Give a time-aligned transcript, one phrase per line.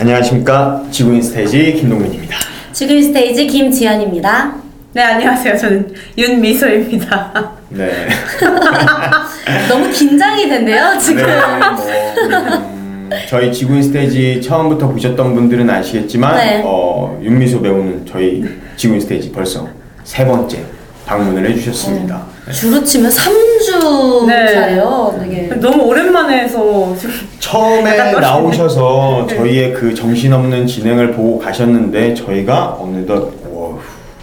[0.00, 2.36] 안녕하십니까 지구인 스테이지 김동민입니다.
[2.72, 4.54] 지금 스테이지 김지연입니다.
[4.92, 5.56] 네, 안녕하세요.
[5.56, 7.52] 저는 윤미소입니다.
[7.70, 8.08] 네.
[9.68, 11.26] 너무 긴장이 된대요, 지금.
[11.26, 16.62] 네, 뭐, 음, 저희 지구인 스테이지 처음부터 보셨던 분들은 아시겠지만 네.
[16.64, 18.44] 어, 윤미소 배우는 저희
[18.76, 19.68] 지구인 스테이지 벌써
[20.04, 20.62] 세 번째
[21.06, 22.14] 방문을 해주셨습니다.
[22.14, 22.37] 네.
[22.52, 24.54] 주로 치면 3주 네.
[24.54, 25.18] 차예요.
[25.20, 25.48] 되게.
[25.60, 28.20] 너무 오랜만에 해서 지금 처음에 약간.
[28.20, 29.36] 나오셔서 네.
[29.36, 33.32] 저희의 그 정신없는 진행을 보고 가셨는데 저희가 어느덧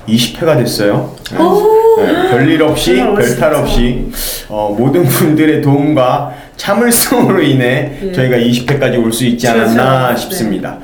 [0.08, 1.16] 20회가 됐어요.
[1.32, 1.38] 네.
[1.44, 1.76] 오.
[1.98, 3.59] 네, 별일 없이 정말 별탈 멋있다.
[3.62, 4.12] 없이
[4.49, 8.12] 어, 모든 분들의 도움과 참을성으로 인해 예.
[8.12, 10.21] 저희가 20회까지 올 수 있지 않았나 그렇죠.
[10.21, 10.77] 싶습니다.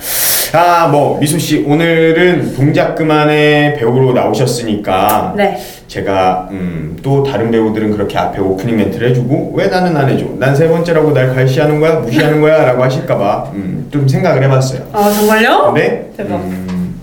[0.53, 5.57] 아, 뭐 미소 씨 오늘은 동작 그만의 배우로 나오셨으니까 네.
[5.95, 10.25] 제가 음, 또 다른 배우들은 그렇게 앞에 오프닝 멘트를 해주고 왜 나는 안 해줘?
[10.39, 11.99] 난 세 번째라고 날 갈시하는 거야?
[11.99, 12.63] 무시하는 거야?
[12.63, 14.87] 라고 하실까봐 음, 좀 생각을 해봤어요.
[14.93, 15.65] 아, 정말요?
[15.73, 16.35] 근데 대박.
[16.35, 16.95] 음,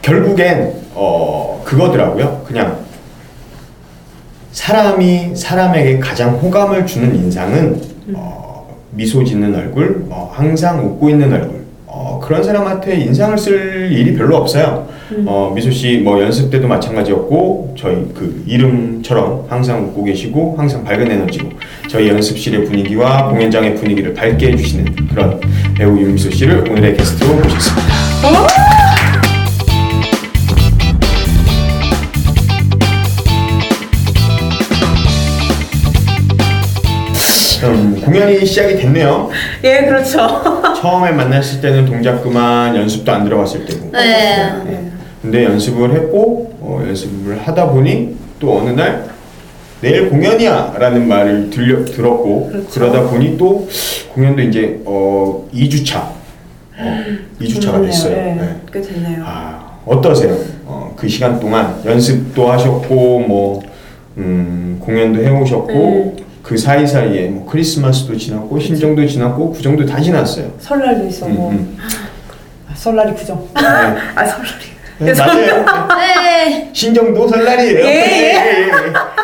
[0.00, 2.44] 결국엔 어, 그거더라고요.
[2.46, 2.78] 그냥
[4.52, 7.80] 사람이 사람에게 가장 호감을 주는 인상은
[8.14, 11.65] 어, 미소 짓는 얼굴, 어, 항상 웃고 있는 얼굴.
[12.26, 14.88] 어, 그런 사람한테 인상을 쓸 일이 별로 없어요.
[15.26, 21.48] 어, 미소 씨뭐 연습 때도 마찬가지였고 저희 그 이름처럼 항상 웃고 계시고 항상 밝은 에너지로
[21.88, 25.40] 저희 연습실의 분위기와 공연장의 분위기를 밝게 해주시는 그런
[25.76, 28.85] 배우 윤미소 씨를 오늘의 게스트로 모셨습니다.
[37.70, 39.28] 음, 공연이 시작이 됐네요.
[39.64, 40.18] 예, 그렇죠.
[40.80, 43.90] 처음에 만났을 때는 동작 그만 연습도 안 들어갔을 때고.
[43.92, 44.52] 네.
[44.64, 44.90] 네.
[45.22, 49.06] 근데 연습을 했고 어, 연습을 하다 보니 또 어느 날
[49.80, 52.68] 내일 공연이야 라는 말을 들려, 들었고 그렇죠.
[52.70, 53.68] 그러다 보니 또
[54.14, 55.96] 공연도 이제 어, 2주차
[56.78, 57.04] 어,
[57.40, 57.86] 2주차가 좋네요.
[57.86, 58.16] 됐어요.
[58.16, 58.56] 예, 네.
[58.72, 59.22] 꽤 됐네요.
[59.24, 60.36] 아, 어떠세요?
[60.64, 63.62] 어, 그 시간 동안 연습도 하셨고 뭐
[64.16, 66.25] 음, 공연도 해오셨고 음.
[66.46, 70.48] 그 사이사이에 뭐 크리스마스도 지났고 신정도 지났고 구정도 다 지났어요.
[70.60, 71.48] 설날도 있었고.
[71.48, 71.76] 음,
[72.70, 73.48] 아, 설날이 구정.
[73.52, 73.62] 네.
[74.14, 74.75] 아, 설날이.
[74.98, 75.64] 네, 맞아요.
[75.98, 76.70] 네.
[76.72, 77.80] 신정도 설날이에요.
[77.84, 78.70] 예, 예.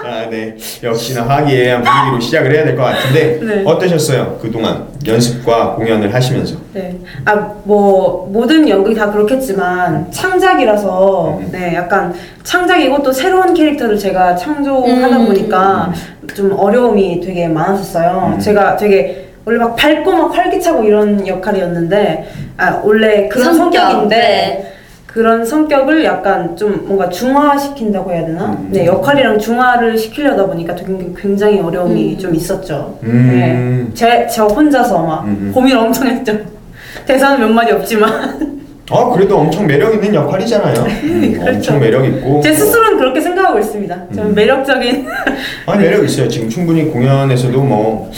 [0.04, 0.54] 아, 네.
[0.82, 3.62] 역시나 화기애애한 분위기로 시작을 해야 될 것 같은데 네.
[3.64, 4.38] 어떠셨어요?
[4.42, 6.56] 그동안 연습과 공연을 하시면서.
[6.74, 6.96] 네.
[7.24, 7.34] 아,
[7.64, 11.48] 뭐, 모든 연극이 다 그렇겠지만, 창작이라서, 음.
[11.52, 12.12] 네, 약간,
[12.44, 15.26] 창작이고 또 새로운 캐릭터를 제가 창조하다 음.
[15.26, 15.92] 보니까
[16.36, 18.34] 좀 어려움이 되게 많았었어요.
[18.34, 18.38] 음.
[18.40, 22.28] 제가 되게, 원래 막 밝고 막 활기차고 이런 역할이었는데,
[22.58, 24.71] 아, 원래 그런 성격, 성격인데, 네.
[25.12, 28.46] 그런 성격을 약간 좀 뭔가 중화시킨다고 해야 되나?
[28.46, 28.68] 음.
[28.70, 32.18] 네, 역할이랑 중화를 시키려다 보니까 되게 굉장히 어려움이 음.
[32.18, 32.98] 좀 있었죠.
[33.02, 33.30] 음.
[33.30, 33.94] 네.
[33.94, 35.52] 제, 저 혼자서 막 음, 음.
[35.52, 36.38] 고민 엄청 했죠.
[37.06, 38.62] 대사는 몇 마디 없지만.
[38.90, 40.80] 아 그래도 엄청 매력 있는 역할이잖아요.
[41.04, 41.56] 음, 그렇죠.
[41.56, 42.40] 엄청 매력 있고.
[42.42, 44.04] 제 스스로는 그렇게 생각하고 있습니다.
[44.14, 44.34] 좀 음.
[44.34, 45.06] 매력적인.
[45.66, 46.26] 아 매력 있어요.
[46.26, 48.10] 지금 충분히 공연에서도 뭐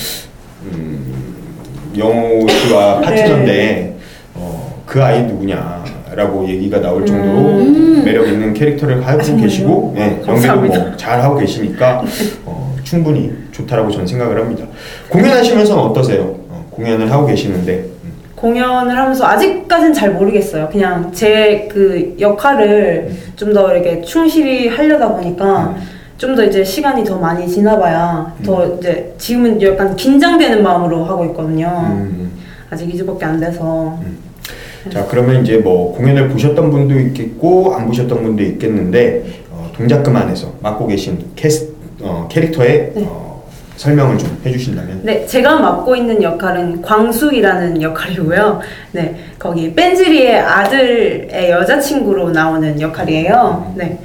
[0.62, 3.96] 음, 영호 씨와 파트너인데
[4.34, 5.83] 어, 그 아이 누구냐
[6.14, 8.02] 라고 얘기가 나올 정도로 음.
[8.04, 9.42] 매력 있는 캐릭터를 정말요?
[9.42, 10.80] 계시고 네, 연기도.
[10.80, 12.04] 뭐 잘 하고 계시니까
[12.44, 14.64] 어, 충분히 좋다라고 저는 생각을 합니다.
[15.08, 16.22] 공연하시면서는 어떠세요?
[16.48, 17.72] 어, 공연을 하고 계시는데
[18.04, 20.68] 음, 공연을 하면서 아직까지는 잘 모르겠어요.
[20.70, 25.74] 그냥 제 그 역할을 좀 더 이렇게 충실히 하려다 보니까
[26.18, 31.68] 좀 더 이제 시간이 더 많이 지나봐야 더 이제 지금은 약간 긴장되는 마음으로 하고 있거든요.
[31.90, 32.30] 음,
[32.70, 33.98] 아직 2주밖에 안 돼서.
[34.92, 40.52] 자 그러면 이제 뭐 공연을 보셨던 분도 있겠고 안 보셨던 분도 있겠는데 어, 동작 그만에서
[40.60, 41.72] 맡고 계신 캐스,
[42.02, 43.04] 어, 캐릭터의 네.
[43.08, 43.42] 어,
[43.76, 48.60] 설명을 좀 해주신다면 네, 제가 맡고 있는 역할은 광숙이라는 역할이고요.
[48.92, 53.72] 네, 거기 뺀지리의 아들의 여자친구로 나오는 역할이에요.
[53.76, 53.98] 네,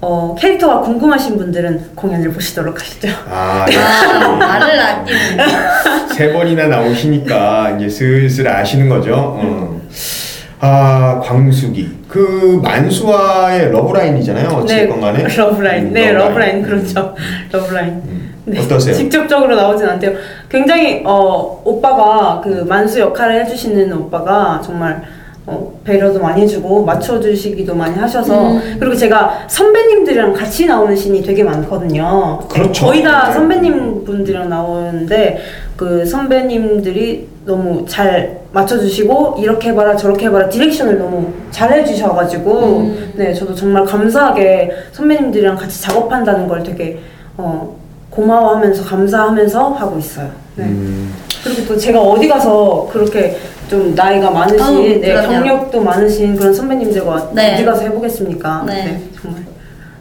[0.00, 3.08] 어, 캐릭터가 궁금하신 분들은 공연을 보시도록 하시죠.
[3.28, 5.46] 아 아, 역시 말을 아끼는.
[6.14, 9.14] 세 번이나 나오시니까 이제 슬슬 아시는 거죠.
[9.14, 9.75] 어.
[10.58, 14.48] 아 광숙이 그 만수와의 러브라인이잖아요.
[14.48, 15.86] 어찌됐건 간에 러브라인.
[15.86, 16.28] 음, 네, 러브라인.
[16.30, 16.62] 러브라인.
[16.62, 17.14] 그렇죠.
[17.52, 17.88] 러브라인.
[17.88, 18.34] 음.
[18.46, 18.94] 네, 어떠세요?
[18.94, 20.12] 직접적으로 나오진 않대요.
[20.48, 25.02] 굉장히 어 오빠가 그 만수 역할을 해주시는 오빠가 정말
[25.48, 28.76] 어, 배려도 많이 해주고 맞춰주시기도 많이 하셔서 음.
[28.80, 32.40] 그리고 제가 선배님들이랑 같이 나오는 씬이 되게 많거든요.
[32.48, 32.86] 그렇죠.
[32.86, 33.34] 거의 다 네.
[33.34, 35.38] 선배님 분들이랑 나오는데
[35.76, 43.12] 그 선배님들이 너무 잘 맞춰주시고 이렇게 해봐라 저렇게 해봐라 디렉션을 너무 잘 해주셔가지고 음.
[43.14, 46.98] 네 저도 정말 감사하게 선배님들이랑 같이 작업한다는 걸 되게
[47.36, 47.76] 어,
[48.10, 50.30] 고마워하면서 감사하면서 하고 있어요.
[50.54, 50.64] 네.
[50.64, 51.12] 음,
[51.44, 53.36] 그리고 또 제가 어디 가서 그렇게
[53.68, 55.12] 좀 나이가 많으신 아우, 네.
[55.26, 57.54] 경력도 많으신 그런 선배님들과 네.
[57.54, 58.64] 어디 가서 해보겠습니까?
[58.66, 59.02] 네.
[59.20, 59.42] 정말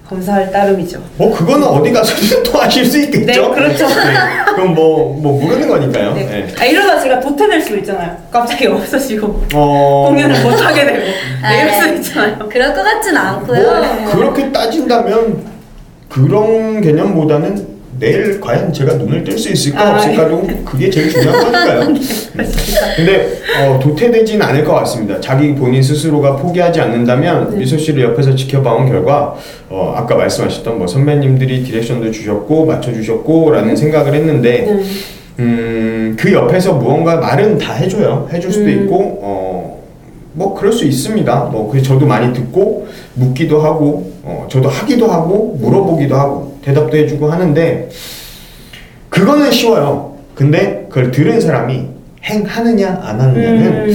[0.07, 1.01] 감사할 따름이죠.
[1.17, 3.25] 뭐 그거는 어디 가서든 또 하실 수 있겠죠.
[3.25, 3.87] 네, 그렇죠.
[3.87, 3.93] 네,
[4.53, 6.13] 그럼 뭐, 뭐 모르는 거니까요.
[6.13, 6.25] 네.
[6.25, 6.47] 네.
[6.59, 8.15] 아, 이러다 제가 도태될 수 있잖아요.
[8.31, 11.01] 갑자기 없어지고 어, 공연을 못 하게 되고
[11.43, 11.95] 아, 네, 이럴 수 네.
[11.95, 12.49] 있잖아요.
[12.49, 13.61] 그럴 것 같진 않고요.
[14.03, 15.43] 뭐 그렇게 따진다면
[16.09, 21.81] 그런 개념보다는 내일 과연 제가 눈을 뜰 수 있을까 아, 없을까도 그게 제일 중요한 거니까요.
[21.81, 21.95] 음.
[22.95, 23.27] 근데
[23.59, 25.19] 어, 도태되진 않을 것 같습니다.
[25.21, 27.57] 자기 본인 스스로가 포기하지 않는다면 네.
[27.57, 29.35] 미소 씨를 옆에서 지켜봐온 결과
[29.69, 34.83] 어, 아까 말씀하셨던 뭐 선배님들이 디렉션도 주셨고 맞춰주셨고라는 생각을 했는데 네.
[35.39, 38.27] 음, 그 옆에서 무언가 말은 다 해줘요.
[38.31, 38.83] 해줄 수도 음.
[38.83, 39.83] 있고, 어,
[40.31, 41.49] 뭐, 그럴 수 있습니다.
[41.51, 47.31] 뭐, 그래서 저도 많이 듣고, 묻기도 하고, 어, 저도 하기도 하고, 물어보기도 하고, 대답도 해주고
[47.31, 47.89] 하는데,
[49.09, 50.15] 그거는 쉬워요.
[50.33, 51.85] 근데 그걸 들은 사람이
[52.23, 53.93] 행하느냐, 안 하느냐는, 음.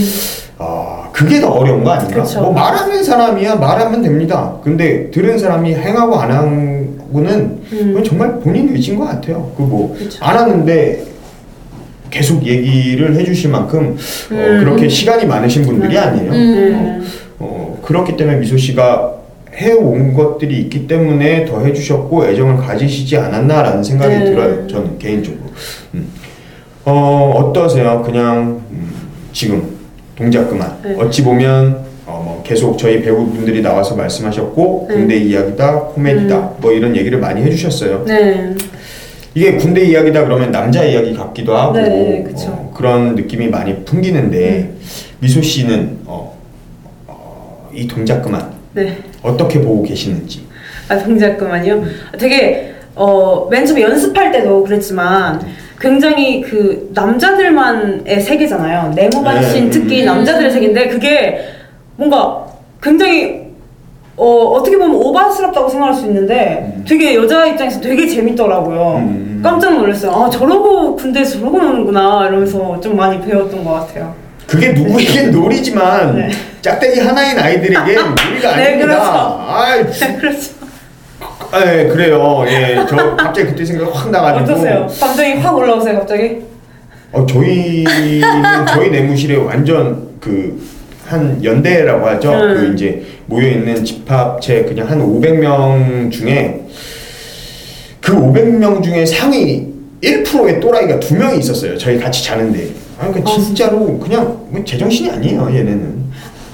[0.58, 2.22] 아, 그게 더 어려운 거 아닌가?
[2.22, 2.42] 그쵸.
[2.42, 4.54] 뭐, 말하는 사람이야, 말하면 됩니다.
[4.62, 9.52] 근데 들은 사람이 행하고 안 하고는, 그건 정말 본인 의지인 것 같아요.
[9.56, 9.98] 그 뭐, 음.
[9.98, 10.24] 그쵸.
[10.24, 11.10] 안 하는데,
[12.10, 13.96] 계속 얘기를 해주실 만큼
[14.30, 14.60] 어, 음.
[14.64, 16.02] 그렇게 시간이 많으신 분들이 음.
[16.02, 16.32] 아니에요.
[16.32, 17.06] 음.
[17.38, 19.19] 어, 그렇기 때문에 미소 씨가
[19.60, 24.24] 해온 것들이 있기 때문에 더 해주셨고 애정을 가지시지 않았나라는 생각이 네.
[24.24, 24.66] 들어요.
[24.66, 25.42] 저는 개인적으로.
[25.94, 26.08] 음.
[26.86, 28.02] 어, 어떠세요?
[28.04, 28.90] 그냥 음,
[29.32, 29.62] 지금
[30.16, 30.78] 동작 그만.
[30.82, 30.96] 네.
[30.98, 34.94] 어찌 보면 어, 뭐 계속 저희 배우분들이 나와서 말씀하셨고 네.
[34.94, 36.56] 군대 이야기다, 코미디다, 음.
[36.58, 38.04] 뭐 이런 얘기를 많이 해주셨어요.
[38.06, 38.54] 네.
[39.34, 42.24] 이게 군대 이야기다 그러면 남자 이야기 같기도 하고 네.
[42.48, 44.72] 어, 그런 느낌이 많이 풍기는데
[45.20, 46.36] 미소 씨는 어,
[47.06, 48.98] 어, 이 동작 그만 네.
[49.22, 50.46] 어떻게 보고 계시는지
[50.88, 51.82] 아 동작 그만요.
[52.18, 55.40] 되게 어 맨 처음에 연습할 때도 그랬지만
[55.80, 58.92] 굉장히 그 남자들만의 세계잖아요.
[58.94, 59.70] 네모 반신 네.
[59.70, 60.06] 특히 음.
[60.06, 61.40] 남자들의 세계인데 그게
[61.96, 62.46] 뭔가
[62.82, 63.48] 굉장히
[64.16, 66.84] 어 어떻게 보면 오바스럽다고 생각할 수 있는데 음.
[66.86, 68.96] 되게 여자 입장에서 되게 재밌더라고요.
[68.98, 69.40] 음.
[69.42, 70.12] 깜짝 놀랐어요.
[70.12, 74.14] 아 저러고 군대에서 저러고 노는구나 이러면서 좀 많이 배웠던 것 같아요.
[74.50, 76.30] 그게 누구에겐 놀이지만 네.
[76.60, 77.96] 짝대기 하나인 아이들에겐
[78.28, 78.86] 놀이가 네, 아닙니다.
[78.86, 79.02] 그렇죠.
[79.02, 80.50] 아, 네, 그렇죠.
[81.52, 82.44] 아, 네, 그래요.
[82.48, 84.86] 예, 저 갑자기 그때 생각 확 나가지고 어떠세요?
[85.00, 86.38] 감정이 확 올라오세요 갑자기?
[87.12, 90.80] 어, 저희는 저희 내무실에 완전 그
[91.10, 92.30] 한 연대라고 하죠.
[92.32, 92.54] 음.
[92.54, 96.60] 그 이제 모여 있는 집합체 그냥 한 500명 중에
[98.00, 99.66] 그 500명 중에 상위
[100.02, 101.76] 1%의 또라이가 두 명이 있었어요.
[101.76, 102.68] 저희 같이 자는데.
[103.00, 106.00] 아, 그러니까 아, 진짜로 그냥 뭐 제정신이 아니에요, 얘네는.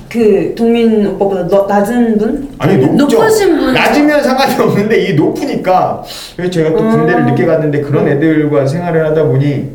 [0.08, 2.48] 그 동민 오빠보다 너, 낮은 분?
[2.58, 3.19] 아니 높죠.
[3.19, 3.75] 높으신 분.
[3.75, 6.02] 낮으면 상관이 없는데 이게 높으니까
[6.37, 6.90] 그래서 제가 또 음.
[6.90, 9.72] 군대를 늦게 갔는데 그런 애들과 생활을 하다 보니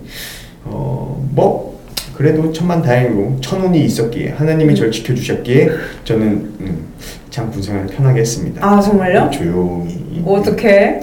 [0.65, 1.79] 어뭐
[2.15, 5.69] 그래도 천만 다행으로 천운이 있었기에 하나님이 저를 지켜주셨기에
[6.05, 6.27] 저는
[6.61, 6.85] 음,
[7.29, 8.65] 참 군생활을 편하게 했습니다.
[8.65, 9.29] 아 정말요?
[9.31, 10.99] 조용히 어떻게?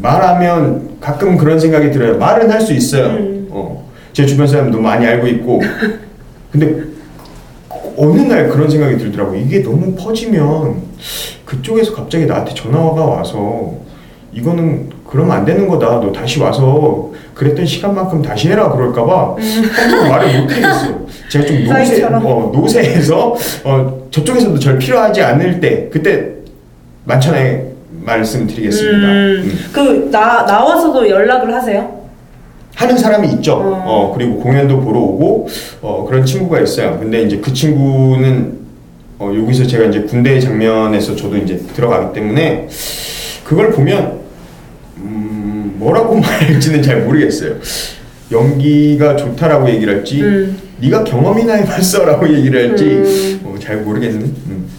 [0.00, 2.16] 말하면 가끔 그런 생각이 들어요.
[2.16, 3.06] 말은 할 수 있어요.
[3.08, 3.39] 음.
[4.10, 5.60] 어, 제 주변 사람도 많이 알고 있고.
[6.50, 6.82] 근데
[7.96, 9.34] 어느 날 그런 생각이 들더라고.
[9.36, 10.82] 이게 너무 퍼지면
[11.44, 13.74] 그쪽에서 갑자기 나한테 전화가 와서
[14.32, 16.00] 이거는 그러면 안 되는 거다.
[16.00, 19.36] 너 다시 와서 그랬던 시간만큼 다시 해라 그럴까봐
[19.72, 21.06] 함부로 말을 못 하겠어요.
[21.30, 22.04] 제가 좀 노세.
[22.04, 23.34] 어, 노세해서
[23.64, 26.30] 어, 저쪽에서도 절 필요하지 않을 때 그때
[27.04, 27.64] 만천하에
[28.02, 28.98] 말씀드리겠습니다.
[28.98, 29.58] 음, 음.
[29.72, 31.99] 그나 나와서도 연락을 하세요?
[32.80, 33.56] 하는 사람이 있죠.
[33.56, 33.84] 어.
[33.86, 35.48] 어, 그리고 공연도 보러 오고,
[35.82, 36.98] 어, 그런 친구가 있어요.
[36.98, 38.58] 근데 이제 그 친구는,
[39.18, 42.68] 어, 여기서 제가 이제 군대 장면에서 저도 이제 들어가기 때문에,
[43.44, 44.20] 그걸 보면,
[44.96, 47.56] 음, 뭐라고 말할지는 잘 모르겠어요.
[48.32, 50.58] 연기가 좋다라고 얘기를 할지, 음.
[50.80, 53.40] 네가 경험이나 해봤어라고 얘기를 할지, 음.
[53.44, 54.22] 어, 잘 모르겠는.
[54.22, 54.70] 음.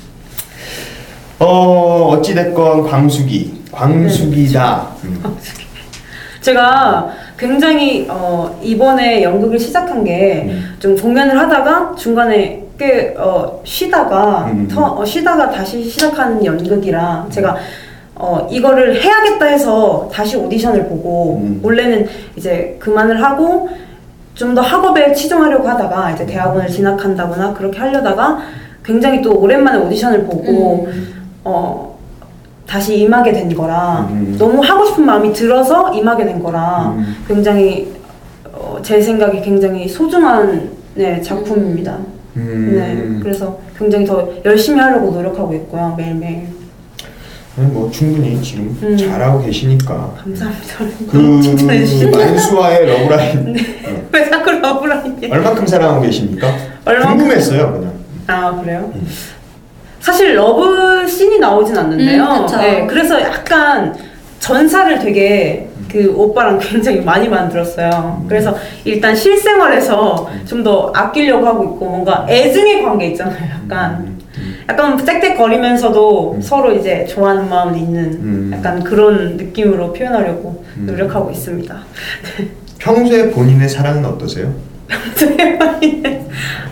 [1.38, 4.88] 어, 어찌됐건 광숙이, 광숙이다.
[5.04, 5.22] 음.
[6.42, 10.76] 제가 굉장히 어, 이번에 연극을 시작한 게 음.
[10.78, 14.68] 좀 공연을 하다가 중간에 꽤 어, 쉬다가 음.
[14.68, 17.58] 터, 어, 쉬다가 다시 시작하는 연극이라 제가
[18.14, 21.60] 어, 이거를 해야겠다 해서 다시 오디션을 보고 음.
[21.64, 23.70] 원래는 이제 그만을 하고
[24.36, 28.40] 좀 더 학업에 치중하려고 하다가 이제 대학원을 진학한다거나 그렇게 하려다가
[28.84, 31.14] 굉장히 또 오랜만에 오디션을 보고 음.
[31.44, 31.91] 어
[32.72, 34.34] 다시 임하게 된 거라 음.
[34.40, 37.18] 너무 하고 싶은 마음이 들어서 임하게 된 거라 음.
[37.28, 37.92] 굉장히
[38.50, 41.98] 어, 제 생각에 굉장히 소중한 네, 작품입니다.
[42.38, 42.72] 음.
[42.74, 46.48] 네, 그래서 굉장히 더 열심히 하려고 노력하고 있고요 매일매일.
[47.58, 48.96] 아니, 뭐 충분히 지금 음.
[48.96, 50.76] 잘하고 계시니까 감사합니다.
[51.12, 52.18] 그.
[52.18, 53.56] 만수와의 러브라인
[54.14, 55.30] 왜 자꾸 러브라인이?
[55.30, 56.48] 얼만큼 사랑하고 계십니까?
[56.86, 57.18] 얼만큼?
[57.18, 57.94] 궁금했어요 그냥
[58.28, 58.94] 아 그래요?
[60.02, 62.24] 사실 러브 씬이 나오진 않는데요.
[62.24, 62.58] 음.
[62.58, 63.96] 네, 그래서 약간
[64.40, 68.26] 전사를 되게 그 오빠랑 굉장히 많이 만들었어요.
[68.28, 73.38] 그래서 일단 실생활에서 좀 더 아끼려고 하고 있고 뭔가 애증의 관계 있잖아요.
[73.64, 74.20] 약간
[74.70, 76.42] 약간 짹짹거리면서도 음.
[76.42, 78.52] 서로 이제 좋아하는 마음이 있는 음.
[78.54, 80.86] 약간 그런 느낌으로 표현하려고 음.
[80.86, 81.76] 노력하고 있습니다.
[82.80, 84.54] 평소에 본인의 사랑은 어떠세요?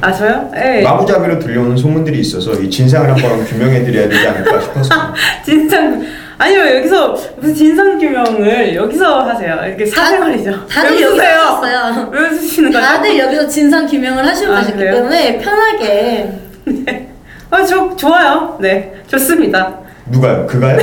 [0.02, 0.50] 아 저요?
[0.54, 0.82] 네.
[0.82, 4.96] 마구잡이로 들려오는 소문들이 있어서 이 진상을 한번 규명해드려야 되지 않을까 싶어서
[5.44, 6.02] 진상
[6.38, 11.36] 아니요 여기서 무슨 진상 규명을 여기서 하세요 이렇게 사생활이죠 다들 왜 여기 웃으세요?
[11.36, 12.10] 있었어요.
[12.14, 12.86] 왜 웃으시는 거죠?
[12.86, 14.94] 다들 여기서 진상 규명을 하시고 아, 계시기 그래요?
[14.96, 16.32] 때문에 편하게
[17.52, 20.48] 아저 좋아요 네 좋습니다 누가요?
[20.48, 20.80] 그가요?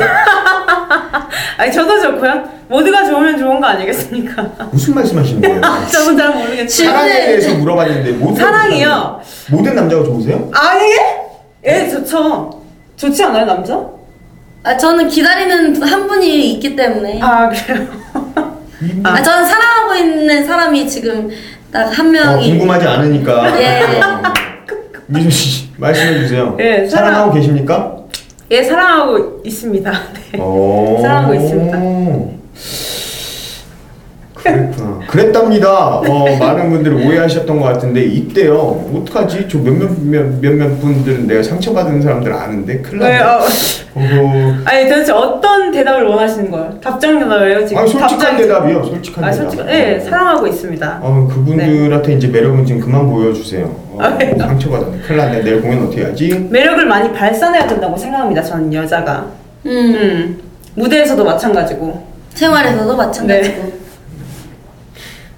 [1.58, 4.42] 아니 저도 좋고요 모두가 좋으면 좋은 거 아니겠습니까
[4.72, 5.60] 무슨 말씀하시는 거예요?
[5.90, 9.20] 저는 잘 모르겠어요 사랑에 대해서 물어봤는데 모든 사랑이요?
[9.50, 10.50] 모든 남자가 좋으세요?
[10.54, 10.84] 아니
[11.64, 12.62] 예 좋죠
[12.96, 13.78] 좋지 않아요 남자?
[14.62, 17.86] 아, 저는 기다리는 한 분이 있기 때문에 아, 아 그래요
[19.04, 19.22] 아.
[19.22, 21.30] 저는 사랑하고 있는 사람이 지금
[21.72, 23.80] 딱 한 어, 명이 궁금하지 않으니까 예.
[25.08, 26.56] 미소 씨 말씀해 주세요.
[26.58, 27.95] 예, 사랑- 사랑하고 계십니까?
[28.50, 29.90] 예 사랑하고 있습니다
[30.32, 30.40] 네.
[30.40, 30.98] 오.
[31.02, 32.36] 사랑하고 있습니다.
[34.34, 35.00] 그랬구나.
[35.08, 35.96] 그랬답니다.
[35.98, 38.56] 어, 많은 분들이 오해하셨던 것 같은데 이때요.
[38.94, 39.48] 어떡하지?
[39.48, 43.24] 저 몇몇 몇, 몇몇 분들은 내가 상처받은 사람들 아는데 큰일 왜, 났네.
[43.24, 43.40] 어,
[43.96, 44.54] 어허.
[44.66, 46.78] 아니 도대체 어떤 대답을 원하시는 거예요?
[46.80, 47.82] 답장 대답이에요 지금?
[47.82, 48.84] 아 솔직한 답장이- 대답이요.
[48.84, 49.50] 솔직한 아 대답.
[49.50, 51.00] 솔직 예 사랑하고 있습니다.
[51.02, 53.85] 어, 그분들한테 이제 매력은 좀 그만 보여주세요.
[53.96, 54.36] 어, 아, 왜요?
[54.38, 54.98] 상처받았네.
[55.00, 55.42] 큰일 났네.
[55.42, 56.28] 내일 공연 어떻게 하지?
[56.50, 58.42] 매력을 많이 발산해야 된다고 생각합니다.
[58.42, 59.26] 저는 여자가.
[59.66, 60.40] 음, 음
[60.74, 62.06] 무대에서도 마찬가지고.
[62.34, 63.72] 생활에서도 마찬가지고 네.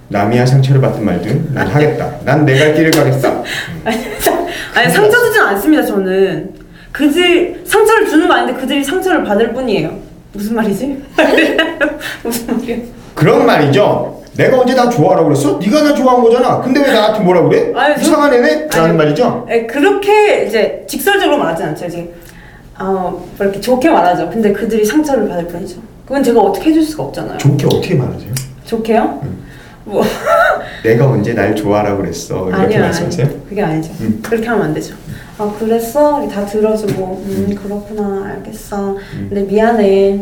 [0.09, 2.13] 남이야 상처를 받든 말든 난 하겠다.
[2.25, 3.43] 난내갈 길을 가겠다.
[4.75, 5.85] 아니 상처 주진 않습니다.
[5.85, 6.55] 저는
[6.91, 10.08] 그들 상처를 주는 거 아닌데 그들이 상처를 받을 뿐이에요.
[10.33, 11.03] 무슨 말이지?
[12.23, 12.77] 무슨 말이야?
[13.15, 14.23] 그런 말이죠.
[14.37, 15.59] 내가 언제 나 좋아하라고 그랬어?
[15.59, 16.61] 네가 나 좋아한 거잖아.
[16.61, 17.73] 근데 왜 나한테 뭐라 그래?
[17.75, 18.69] 아니, 저- 이상한 애네?
[18.69, 19.47] 라는 아니, 말이죠.
[19.51, 21.87] 예, 그렇게 이제 직설적으로 말하진 않죠.
[21.87, 22.15] 이제
[22.79, 24.31] 어, 그렇게 좋게 말하죠.
[24.31, 25.81] 근데 그들이 상처를 받을 뿐이죠.
[26.07, 27.39] 그건 제가 어떻게 해줄 수가 없잖아요.
[27.39, 28.31] 좋게 어떻게 말하세요?
[28.65, 29.21] 좋게요?
[29.85, 30.05] 뭐
[30.85, 32.47] 내가 언제 날 좋아하라고 그랬어.
[32.49, 33.29] 이렇게 아니요, 말씀하세요?
[33.49, 33.91] 그게 아니죠.
[34.01, 34.21] 음.
[34.25, 34.95] 그렇게 하면 안 되죠.
[35.39, 36.27] 아 그랬어?
[36.29, 38.97] 다 들어주고 음 그렇구나 알겠어.
[39.29, 40.21] 근데 미안해.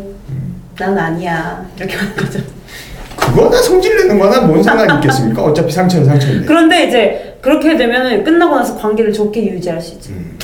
[0.78, 1.66] 난 아니야.
[1.78, 2.38] 이렇게 하는 거죠.
[3.16, 5.42] 그거나 성질 내는 거나 뭔 상관이 있겠습니까?
[5.42, 6.46] 어차피 상처는 상처인데.
[6.46, 10.10] 그런데 이제 그렇게 되면은 끝나고 나서 관계를 좋게 유지할 수 있죠.
[10.12, 10.38] 음.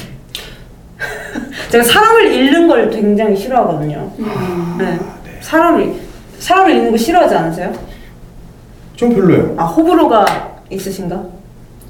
[1.71, 4.11] 제가 사람을 잃는 걸 굉장히 싫어하거든요.
[4.19, 4.77] 음.
[4.79, 4.99] 네.
[5.43, 5.93] 사람을
[6.39, 7.73] 사람을 잃는 거 싫어하지 않으세요?
[8.97, 9.55] 좀 별로예요.
[9.59, 11.23] 아 호불호가 있으신가?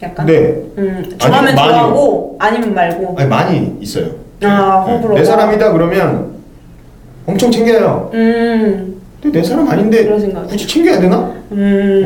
[0.02, 0.26] 약간.
[0.26, 0.54] 네.
[0.78, 1.56] 음 좋아하면 아니.
[1.56, 3.14] 좋아하고 아니면 말고.
[3.18, 4.06] 아니 많이 있어요.
[4.42, 4.92] 아 네.
[4.94, 5.21] 호불호가.
[5.21, 6.32] 내 사람이다 그러면
[7.26, 8.11] 엄청 챙겨요.
[8.14, 9.00] 음.
[9.23, 10.47] 근데 내 사람 아닌데 것 같아요.
[10.49, 11.32] 굳이 챙겨야 되나?
[11.52, 12.04] 음,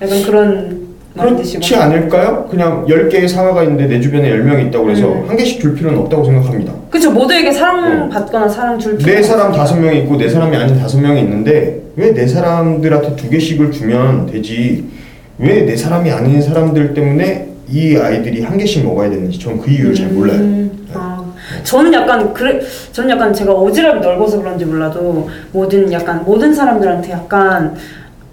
[0.00, 0.04] 어.
[0.04, 0.80] 약간 그런
[1.16, 1.76] 그렇지.
[1.76, 2.46] 않을까요?
[2.50, 5.24] 그냥 10개의 사과가 있는데 내 주변에 10명이 있다고 해서 음.
[5.28, 6.72] 한 개씩 줄 필요는 없다고 생각합니다.
[6.90, 7.52] 그쵸 모두에게 어.
[7.52, 9.12] 사랑받거나 사랑 줄 필요.
[9.14, 13.30] 내 사람 다섯 명이 있고 내 사람이 아닌 다섯 명이 있는데 왜 내 사람들한테 두
[13.30, 14.84] 개씩을 주면 되지
[15.40, 20.08] 왜 내 사람이 아닌 사람들 때문에 이 아이들이 한 개씩 먹어야 되는지 전그 이유를 잘
[20.08, 20.38] 몰라요.
[20.38, 21.24] 음, 아,
[21.62, 22.60] 저는 약간 그래,
[22.92, 27.74] 저는 약간 제가 오지랖이 넓어서 그런지 몰라도 모든 약간 모든 사람들한테 약간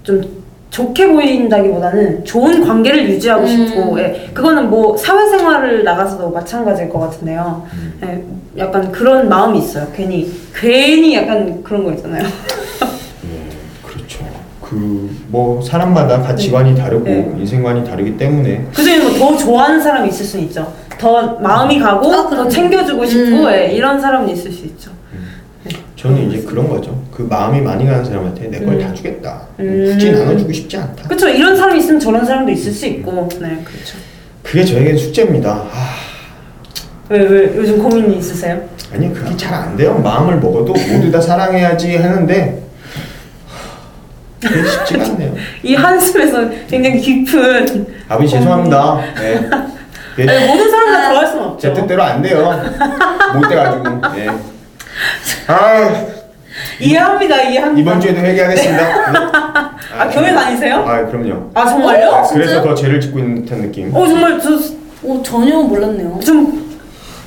[0.03, 0.21] 좀
[0.69, 3.47] 좋게 보인다기보다는 좋은 관계를 유지하고 음.
[3.47, 7.65] 싶고, 예, 그거는 뭐 사회생활을 나가서도 마찬가지일 것 같은데요.
[8.03, 8.23] 예,
[8.57, 9.87] 약간 그런 마음이 있어요.
[9.95, 12.23] 괜히 괜히 약간 그런 거 있잖아요.
[14.69, 17.31] 그 뭐 사람마다 가치관이 다르고 네.
[17.39, 20.73] 인생관이 다르기 때문에 그중에 뭐더 좋아하는 사람이 있을 수 있죠.
[20.99, 22.49] 더 마음이 가고 아, 더 그럼요.
[22.49, 23.51] 챙겨주고 싶고 음.
[23.51, 24.91] 예, 이런 사람은 있을 수 있죠.
[25.97, 27.01] 저는 이제 그런 거죠.
[27.11, 28.95] 그 마음이 많이 가는 사람한테 내 걸다 음.
[28.95, 29.41] 주겠다.
[29.59, 29.89] 음.
[29.93, 31.03] 굳이 나눠주고 싶지 않다.
[31.07, 31.27] 그렇죠.
[31.27, 33.97] 이런 사람이 있으면 저런 사람도 있을 수 있고, 네, 그렇죠.
[34.43, 35.49] 그게 저에겐 숙제입니다.
[35.51, 35.95] 아,
[37.09, 38.61] 왜, 왜 요즘 고민이 있으세요?
[38.93, 39.99] 아니 그게 잘 안 돼요.
[40.03, 42.63] 마음을 먹어도 모두 다 사랑해야지 하는데
[44.41, 45.33] 쉽지가 않네요.
[45.63, 47.87] 이 한숨에서 굉장히 깊은.
[48.07, 49.01] 아버지 죄송합니다.
[49.19, 49.49] 네.
[50.19, 51.67] 예, 아니, 모든 사람 다 좋아할 수는 없죠.
[51.67, 52.61] 제 뜻대로 안 돼요.
[53.33, 53.83] 못 돼가지고.
[54.15, 54.27] 네.
[55.47, 56.05] 아
[56.79, 57.81] 이해합니다, 이해합니다.
[57.81, 58.83] 이번 주에도 회개하겠습니다.
[59.11, 59.17] 네.
[59.97, 60.77] 아, 교회 다니세요?
[60.87, 61.49] 아 그럼요.
[61.53, 62.09] 아, 정말요?
[62.09, 62.63] 아, 그래서 진짜요?
[62.63, 63.95] 더 죄를 짓고 있는 듯한 느낌.
[63.95, 64.49] 어, 정말 저,
[65.03, 66.79] 오 전혀 몰랐네요 좀,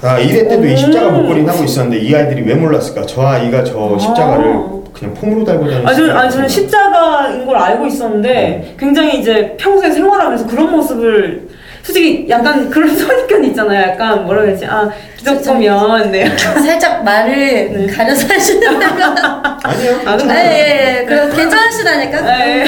[0.02, 1.14] 아 1회 때도 이 십자가 음.
[1.22, 3.06] 목걸이 하고 있었는데 이 아이들이 왜 몰랐을까?
[3.06, 4.79] 저 아이가 저 십자가를 아.
[5.00, 6.30] 그냥 폼으로 달고 다니는 아, 저는, 아니.
[6.30, 11.48] 저는 십자가인 걸 알고 있었는데 굉장히 이제 평소에 생활하면서 그런 모습을
[11.82, 13.92] 솔직히 약간 그런 선입견이 있잖아요.
[13.92, 14.66] 약간 뭐라 그러지?
[14.66, 16.36] 아, 기독교면 네.
[16.36, 17.86] 살짝 말을 네.
[17.86, 18.90] 가려서 하시는데요.
[19.62, 20.00] 아니요.
[20.04, 21.04] 아, 예, 예, 예.
[21.06, 22.20] 그럼 괜찮으시다니까?
[22.20, 22.64] 네.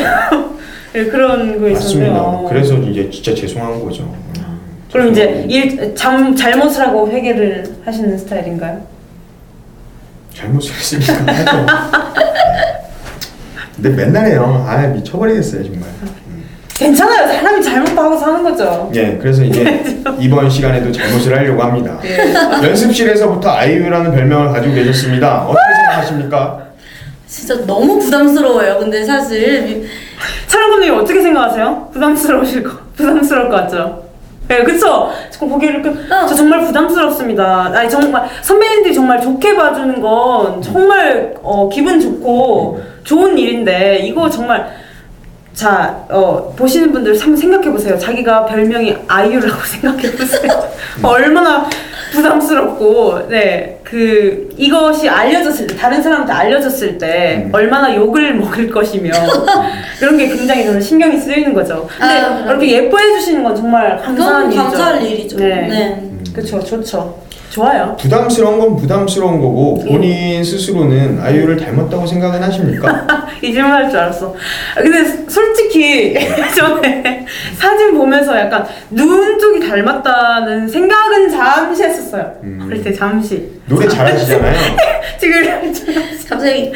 [0.94, 1.70] 네, 그런 거 있었는데.
[1.74, 2.20] 맞습니다.
[2.22, 2.46] 어.
[2.48, 4.10] 그래서 이제 진짜 죄송한 거죠.
[4.90, 8.80] 그럼 이제 일 잠, 잘못을 하고 회개를 하시는 스타일인가요?
[10.34, 11.66] 잘못을 했으니까 하죠.
[13.76, 14.64] 근데 맨날 해요.
[14.68, 15.88] 아 미쳐버리겠어요 정말.
[16.74, 17.28] 괜찮아요.
[17.32, 18.90] 사람이 잘못도 하고 사는 거죠.
[18.94, 19.84] 예, 그래서 이제
[20.18, 21.98] 이번 시간에도 잘못을 하려고 합니다.
[22.04, 22.34] 예.
[22.68, 25.44] 연습실에서부터 아이유라는 별명을 가지고 계셨습니다.
[25.44, 26.62] 어떻게 생각하십니까?
[27.28, 28.78] 진짜 너무 부담스러워요.
[28.78, 29.88] 근데 사실
[30.48, 31.90] 촬영분님 어떻게 생각하세요?
[31.92, 34.01] 부담스러우실 거, 부담스러울 것 같죠?
[34.52, 35.10] 네, 그쵸?
[35.30, 36.26] 저 고개를 끄, 어.
[36.26, 37.72] 저 정말 부담스럽습니다.
[37.74, 44.68] 아니, 정말, 선배님들이 정말 좋게 봐주는 건 정말, 어, 기분 좋고 좋은 일인데, 이거 정말,
[45.54, 47.98] 자, 어, 보시는 분들 한번 생각해보세요.
[47.98, 50.68] 자기가 별명이 아이유라고 생각해보세요.
[51.02, 51.68] 얼마나
[52.12, 57.50] 부담스럽고, 네, 그, 이것이 알려졌을 때, 다른 사람한테 알려졌을 때, 음.
[57.52, 59.10] 얼마나 욕을 먹을 것이며,
[59.98, 61.88] 그런 게 굉장히 저는 신경이 쓰이는 거죠.
[61.98, 62.50] 근데 아, 그럼요.
[62.64, 64.62] 이렇게 예뻐해 주시는 건 정말 감사한 일이죠.
[64.62, 65.36] 감사할 일이죠.
[65.38, 65.46] 네.
[65.68, 66.08] 네.
[66.34, 67.18] 그쵸, 좋죠.
[67.52, 67.94] 좋아요.
[68.00, 69.90] 부담스러운 건 부담스러운 거고 예.
[69.92, 73.06] 본인 스스로는 아이유를 닮았다고 생각은 하십니까?
[73.42, 74.34] 이 질문 할 줄 알았어.
[74.76, 77.26] 아, 근데 솔직히 예전에
[77.58, 82.32] 사진 보면서 약간 눈 쪽이 닮았다는 생각은 잠시 했었어요.
[82.42, 82.64] 음.
[82.66, 83.60] 어릴 때 잠시.
[83.66, 84.54] 노래 잘하시잖아요.
[85.20, 85.42] 지금
[86.28, 86.72] 갑자기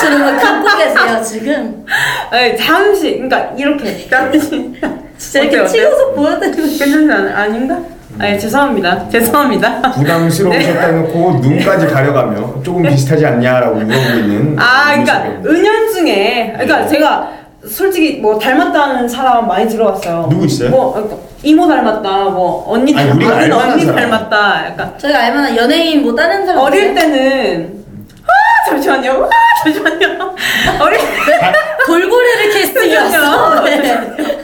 [0.00, 1.86] 주는 걸 갖고 계세요, 지금.
[2.32, 3.12] 네, 잠시.
[3.14, 4.74] 그러니까 이렇게 잠시.
[5.16, 5.66] 진짜 이렇게 어때요?
[5.68, 6.62] 찍어서 보여드리고.
[6.62, 7.34] 괜찮지 않아요?
[7.36, 7.80] 아닌가?
[8.20, 9.08] 아, 예, 죄송합니다.
[9.10, 9.82] 죄송합니다.
[9.92, 15.48] 부담스러우셨다 놓고 눈까지 가려가며 조금 비슷하지 않냐라고 물어보고 있는 아, 그러니까 모습이었는데.
[15.50, 17.28] 은연중에, 그러니까 제가
[17.68, 20.26] 솔직히 뭐 닮았다는 사람 많이 들어봤어요.
[20.30, 20.70] 누구 있어요?
[20.70, 24.00] 뭐 그러니까 이모 닮았다, 뭐 언니 아니, 닮았다, 우리가 알만한 언니 사람.
[24.10, 26.94] 닮았다, 약간 저희가 알만한 연예인 뭐 다른 사람 어릴 없어요?
[26.94, 27.84] 때는
[28.24, 30.34] 아 잠시만요, 아 잠시만요,
[30.80, 31.52] 어릴 때
[31.86, 33.64] 돌고래를 캐스팅이었어.
[33.64, 34.37] 네.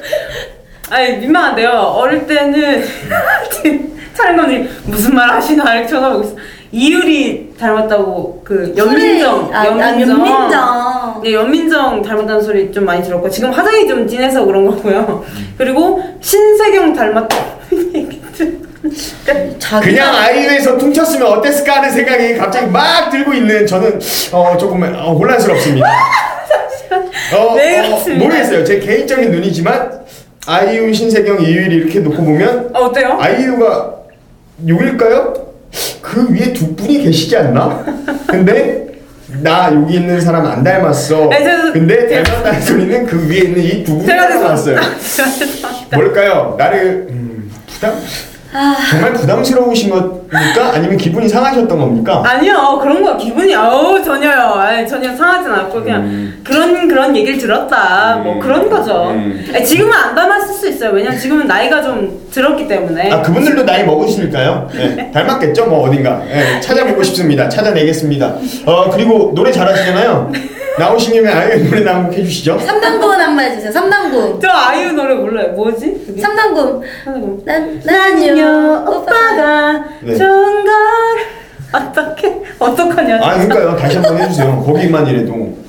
[0.94, 1.70] 아니 민망한데요.
[1.70, 2.84] 어릴 때는
[4.14, 6.36] 촬영관님 무슨 말 하시나 이렇게 쳐다보고 있어.
[6.70, 11.20] 이유리 닮았다고 그 연민정, 아, 아, 연민정.
[11.24, 15.24] 네, 연민정 닮았다는 소리 좀 많이 들었고 지금 화장이 좀 진해서 그런 거고요.
[15.58, 18.22] 그리고 신세경 닮았다는 얘기
[19.58, 23.98] 자기가 그냥 아이유에서 퉁쳤으면 어땠을까 하는 생각이 갑자기 막 들고 있는 저는
[24.30, 25.88] 어, 조금 어, 혼란스럽습니다.
[27.36, 28.04] 어, 네, 어.
[28.16, 28.64] 모르겠어요.
[28.64, 30.03] 제 개인적인 눈이지만
[30.46, 33.16] 아이유, 신세경, 이유리 이렇게 놓고 보면 어, 어때요?
[33.20, 33.94] 아이유가
[34.66, 35.44] 6일까요?
[36.02, 37.84] 그 위에 두 분이 계시지 않나?
[38.26, 38.84] 근데
[39.42, 41.28] 나 여기 있는 사람 안 닮았어.
[41.28, 44.78] 네, 저- 근데 닮았다는 소리는 그 위에 있는 이 두 분이 제가 닮았어요.
[45.00, 45.96] 죄송합니다.
[45.96, 46.54] 뭘까요?
[46.58, 47.94] 나를 음, 부담?
[48.56, 50.70] 아, 정말 부담스러우신 겁니까?
[50.74, 52.22] 아니면 기분이 상하셨던 겁니까?
[52.24, 56.40] 아니요 그런 거 기분이 아우 전혀요 아니, 전혀 상하진 않고 그냥 음.
[56.44, 58.40] 그런 그런 얘기를 들었다 뭐 음.
[58.40, 59.44] 그런 거죠 음.
[59.52, 63.84] 아니, 지금은 안 담았을 수 있어요 왜냐면 지금은 나이가 좀 들었기 때문에 아 그분들도 나이
[63.84, 64.68] 먹으시니까요.
[64.72, 66.18] 네, 닮았겠죠, 뭐 어딘가.
[66.24, 67.48] 네, 찾아보고 싶습니다.
[67.48, 68.34] 찾아내겠습니다.
[68.66, 70.32] 어 그리고 노래 잘하시잖아요.
[70.78, 72.56] 나오신 김에 아이유 노래 한곡 해주시죠.
[72.58, 73.70] 3단군 한 번 해주세요.
[73.72, 74.40] 3단군.
[74.40, 76.04] 저 아이유 노래 몰라요 뭐지?
[76.06, 76.20] 그게?
[76.22, 76.82] 3단군.
[77.04, 77.38] 하는 거.
[77.44, 80.16] 난, 난요, 오빠가 네.
[80.16, 80.72] 좋은 걸
[81.72, 83.76] 어떻게 어떡하냐 아 그러니까요.
[83.76, 84.62] 다시 한 번 해주세요.
[84.66, 85.64] 거기만이라도.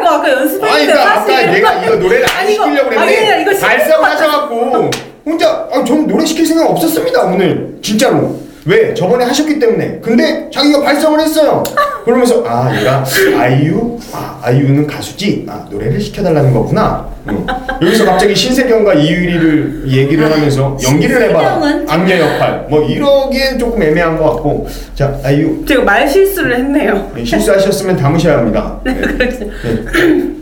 [0.00, 3.42] 이거 아까 연습했는데 아니 그러니까 아까 내가 이거 노래를 안 아니, 이거- 시키려고 아니, 그랬는데
[3.52, 4.90] 이거 발성하셔갖고
[5.24, 8.94] 혼자 아, 전 노래 시킬 생각 없었습니다 오늘 진짜로 왜?
[8.94, 9.98] 저번에 하셨기 때문에.
[10.00, 11.62] 근데 자기가 발성을 했어요.
[12.04, 13.04] 그러면서 아 얘가
[13.36, 13.98] 아이유?
[14.12, 15.44] 아 아이유는 가수지?
[15.48, 17.08] 아 노래를 시켜달라는 거구나.
[17.28, 17.44] 응.
[17.82, 21.40] 여기서 갑자기 신세경과 이유리를 얘기를 하면서 연기를 해봐.
[21.40, 21.90] 신세경은?
[21.90, 22.66] 악녀 역할.
[22.68, 24.68] 뭐 이러기엔 조금 애매한 것 같고.
[24.94, 25.64] 자 아이유.
[25.66, 27.10] 제가 말 실수를 했네요.
[27.16, 28.78] 네, 실수하셨으면 담으셔야 합니다.
[28.84, 28.94] 네.
[28.94, 29.38] 그렇죠.
[29.44, 30.32] 네.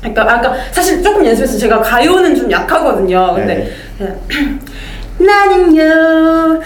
[0.00, 3.34] 그러니까 아까 사실 조금 연습해서 제가 가요는 좀 약하거든요.
[3.34, 3.68] 근데
[3.98, 4.18] 그냥
[5.18, 6.60] 나는요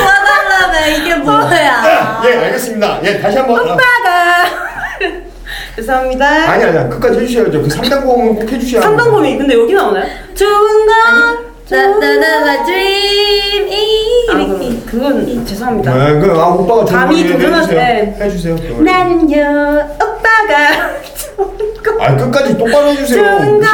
[0.00, 2.22] 와달라며, 이게 뭐야.
[2.26, 3.62] 예 알겠습니다 예 다시 한번 아.
[3.62, 4.44] 오빠가
[5.76, 6.26] 죄송합니다.
[6.50, 7.62] 아니 아니 끝까지 해주셔야죠.
[7.62, 9.02] 그 3단 고음은 꼭 해주셔야 합니다.
[9.04, 10.06] 삼단검이 근데 여기 나오나요?
[10.34, 14.32] 좋은 건 아니, 나, 나, 나, 나, dream, 이, 아.
[14.34, 15.94] 그럼 그건 죄송합니다.
[15.94, 17.78] 네, 그 아, 오빠가 감히 노래 도전할 해주세요.
[17.78, 18.16] 때.
[18.24, 18.56] 해주세요.
[18.56, 18.84] 그걸.
[18.84, 20.90] 나는요 오빠가
[22.00, 23.22] 아 끝까지 똑바로 해주세요.
[23.22, 23.68] 무시하는 겁니까?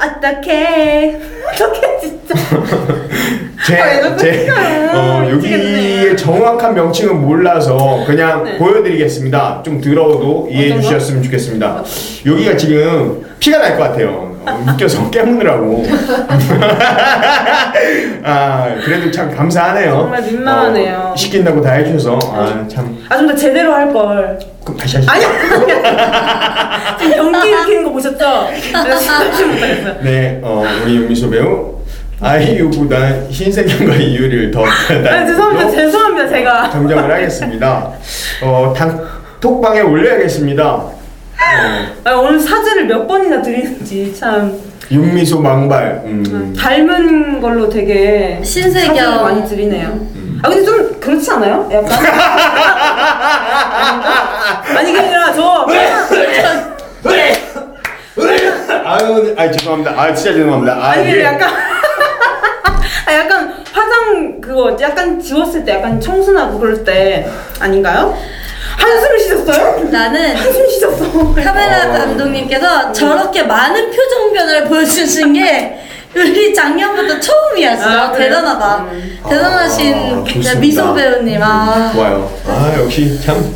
[0.00, 1.16] 어떻게
[1.52, 2.34] 어떡해 진짜
[3.66, 4.48] 제, 아, 제?
[4.94, 5.64] 어, 미치겠네.
[6.00, 8.56] 여기의 정확한 명칭은 몰라서 그냥 네.
[8.56, 9.62] 보여드리겠습니다.
[9.64, 10.88] 좀 들어도 이해해 어떤 거?
[10.88, 11.84] 주셨으면 좋겠습니다.
[12.24, 14.37] 여기가 지금 피가 날 것 같아요.
[14.52, 15.84] 어, 웃겨서 깨무느라고.
[18.24, 19.90] 아, 그래도 참 감사하네요.
[19.92, 21.10] 정말 민망하네요.
[21.12, 22.18] 어, 시킨다고 다 해주셔서.
[22.32, 22.98] 아, 참.
[23.08, 25.12] 아 좀 더 제대로 할 걸 그럼 다시 하시죠.
[25.12, 25.24] 아니
[26.98, 28.18] 지금 연기 일으키는 거 보셨죠?
[28.18, 31.78] 내가 진짜 못하겠어요 네, 어, 우리 윤미소 배우.
[32.20, 37.92] 아이유보다 신세경과 이유를 더 아 죄송합니다 죄송합니다 제가 정정을 하겠습니다.
[38.42, 40.97] 어, 단톡방에 올려야겠습니다.
[41.40, 44.58] 어, 아, 오늘 사죄를 몇 번이나 드리는지 참
[44.90, 46.02] 윤미소 망발.
[46.04, 46.54] 음.
[46.58, 49.22] 닮은 걸로 되게 신세경.
[49.22, 49.98] 많이 드리네요.
[50.42, 51.68] 아 근데 좀 그렇지 않아요?
[51.72, 51.90] 약간
[53.76, 54.62] 아닌가?
[54.78, 55.66] 아니 그게 아니라 저
[58.84, 59.90] 아유, 아 죄송합니다.
[59.96, 60.72] 아 진짜 죄송합니다.
[60.74, 61.50] 아, 아니 약간
[63.06, 67.28] 아 약간 화장 그거 약간 지웠을 때 약간 청순하고 그럴 때
[67.60, 68.16] 아닌가요?
[68.78, 69.88] 한숨을 쉬셨어요?
[69.90, 71.34] 나는 한숨 쉬셨어.
[71.34, 71.92] 카메라 어.
[71.98, 75.78] 감독님께서 저렇게 많은 표정 변화를 보여주신 게
[76.14, 77.98] 우리 작년부터 처음이었어요.
[78.00, 78.28] 아, 그래요?
[78.30, 78.76] 대단하다.
[78.92, 79.18] 음.
[79.28, 80.54] 대단하신 아, 좋습니다.
[80.56, 81.40] 미소 배우님.
[81.42, 81.90] 아.
[81.92, 82.30] 좋아요.
[82.46, 83.52] 아 역시 참.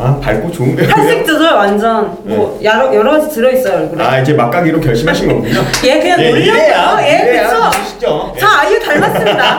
[0.00, 0.94] 아 밝고 좋은 배우네요.
[0.94, 4.04] 탈색 조절 완전 뭐 여러 여러 가지 들어 있어요 얼굴에.
[4.04, 5.60] 아 이제 막가기로 결심하신 거군요.
[5.84, 6.44] 얘 그냥 예, 놀려요.
[6.46, 7.48] 이래야, 예, 이래야
[8.88, 9.58] 닮았습니다.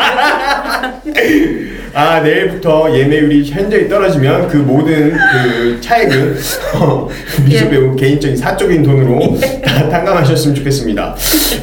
[1.94, 6.38] 아 내일부터 예매율이 현저히 떨어지면 그 모든 그 차액은
[6.76, 7.08] 어,
[7.46, 7.70] 미소 예.
[7.70, 11.16] 배우 개인적인 사적인 돈으로 다 탕감하셨으면 좋겠습니다.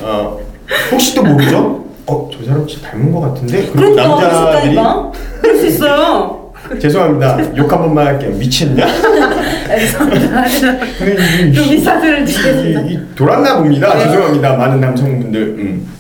[0.03, 0.39] 어,
[0.91, 1.85] 혹시 또 모르죠?
[2.07, 3.69] 어, 저 사람 진짜 닮은 것 같은데?
[3.73, 4.77] 그리고 남자들이
[5.41, 6.53] 그럴 수 있어요.
[6.81, 7.57] 죄송합니다.
[7.57, 8.31] 욕 한 번만 할게요.
[8.33, 8.85] 미친냐?
[9.77, 13.01] 이, 좀 이, 미사들을 드리겠습니다.
[13.15, 13.97] 돌았나 봅니다.
[13.99, 14.57] 죄송합니다.
[14.57, 15.41] 많은 남성분들.
[15.59, 15.96] 음.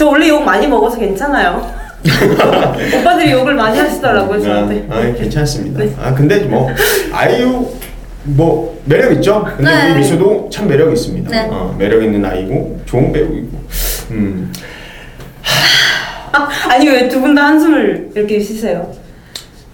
[0.00, 1.70] 저 원래 욕 많이 먹어서 괜찮아요.
[2.98, 4.86] 오빠들이 욕을 많이 하시더라고요 저한테.
[4.88, 5.80] 아, 아, 괜찮습니다.
[5.84, 5.94] 네.
[6.00, 6.70] 아 근데 뭐
[7.12, 7.68] 아이유
[8.22, 9.46] 뭐 매력 있죠.
[9.58, 9.90] 근데 네.
[9.90, 11.30] 우리 미소도 참 매력 있습니다.
[11.30, 11.48] 네.
[11.50, 13.58] 어, 매력 있는 아이고 좋은 배우이고.
[14.12, 14.50] 음.
[16.32, 18.90] 아, 아니 왜 두 분 다 한숨을 이렇게 쉬세요?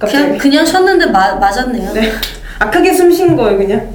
[0.00, 0.38] 그냥 갑자기.
[0.38, 1.92] 그냥 쉬었는데 마, 맞았네요.
[1.92, 2.10] 네.
[2.58, 3.88] 아 크게 숨 쉰 거예요 그냥?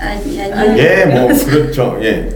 [0.00, 0.52] 아니 아니.
[0.52, 0.80] 아니.
[0.80, 1.96] 예, 뭐 그렇죠.
[2.02, 2.30] 예.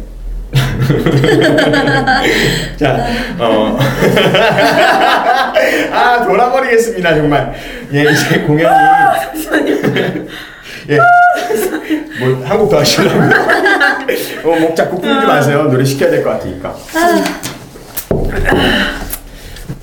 [2.79, 3.07] 자,
[3.39, 3.79] 어.
[5.93, 7.55] 아, 돌아버리겠습니다, 정말.
[7.93, 8.75] 예, 이제 공연이.
[10.89, 10.99] 예.
[12.21, 13.19] 뭐, 한곡 더 하시려고.
[14.45, 15.65] 어, 목 자꾸 풀지 마세요.
[15.71, 16.75] 노래 시켜야 될 것 같으니까.
[16.95, 17.25] 아,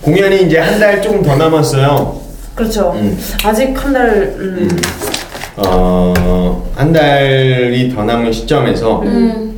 [0.02, 2.20] 공연이 이제 한 달 조금 더 남았어요.
[2.56, 2.92] 그렇죠.
[2.96, 3.18] 음.
[3.44, 4.08] 아직 한 달.
[4.38, 4.70] 음.
[5.58, 9.49] 어, 한 달이 더 남은 시점에서 음.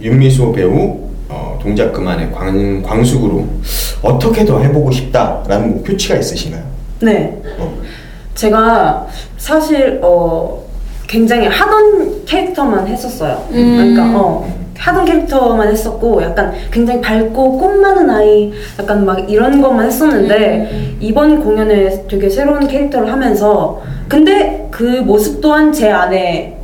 [0.00, 3.46] 윤미소 배우 어, 동작 그만의 광, 광숙으로
[4.02, 6.62] 어떻게 더 해보고 싶다라는 목표치가 있으신가요?
[7.00, 7.42] 네.
[7.58, 7.74] 어.
[8.34, 9.06] 제가
[9.36, 10.64] 사실 어
[11.08, 13.44] 굉장히 하던 캐릭터만 했었어요.
[13.50, 13.94] 음.
[13.96, 19.86] 그러니까 어 하던 캐릭터만 했었고 약간 굉장히 밝고 꽃 많은 아이 약간 막 이런 것만
[19.86, 20.96] 했었는데 음.
[21.00, 26.56] 이번 공연에 되게 새로운 캐릭터를 하면서 근데 그 모습 또한 제 안에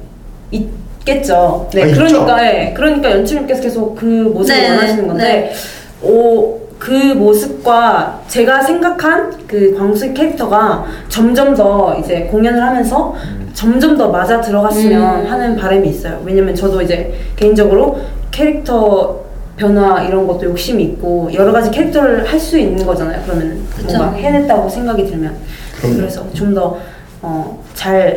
[0.53, 1.69] 있 겠죠.
[1.73, 1.95] 네, 아?
[1.95, 6.09] 그러니까 예, 그러니까 연출님께서 계속 그 모습을 네, 원하시는 건데 네.
[6.09, 13.14] 오, 그 모습과 제가 생각한 그 광수 캐릭터가 점점 더 이제 공연을 하면서
[13.55, 15.31] 점점 더 맞아 들어갔으면 음.
[15.31, 16.21] 하는 바람이 있어요.
[16.25, 19.23] 왜냐면 저도 이제 개인적으로 캐릭터
[19.57, 23.23] 변화 이런 것도 욕심이 있고 여러 가지 캐릭터를 할 수 있는 거잖아요.
[23.25, 23.97] 그러면 그쵸.
[23.97, 25.35] 뭔가 해냈다고 생각이 들면
[25.79, 25.97] 그럼요.
[25.97, 26.77] 그래서 좀더
[27.23, 28.11] 어, 잘어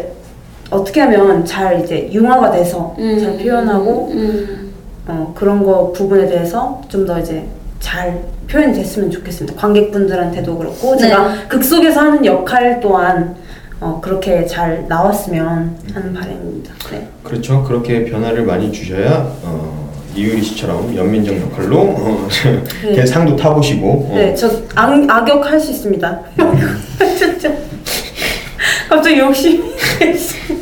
[0.69, 3.19] 떻게 하면 잘 이제 융화가 돼서 음.
[3.19, 4.73] 잘 표현하고 음.
[5.07, 7.45] 어, 그런 거 부분에 대해서 좀 더 이제
[7.79, 9.57] 잘 표현이 됐으면 좋겠습니다.
[9.59, 10.97] 관객분들한테도 그렇고 네.
[11.03, 13.35] 제가 극 속에서 하는 역할 또한
[13.79, 16.73] 어, 그렇게 잘 나왔으면 하는 바람입니다.
[16.91, 17.07] 네.
[17.23, 17.63] 그렇죠.
[17.63, 22.27] 그렇게 변화를 많이 주셔야 어, 이유리 씨처럼 연민정 역할로 어,
[22.83, 22.93] 네.
[22.95, 26.19] 걔 상도 타보시고 어, 네, 저 악, 악역 할 수 있습니다.
[28.87, 29.61] 갑자기 욕심이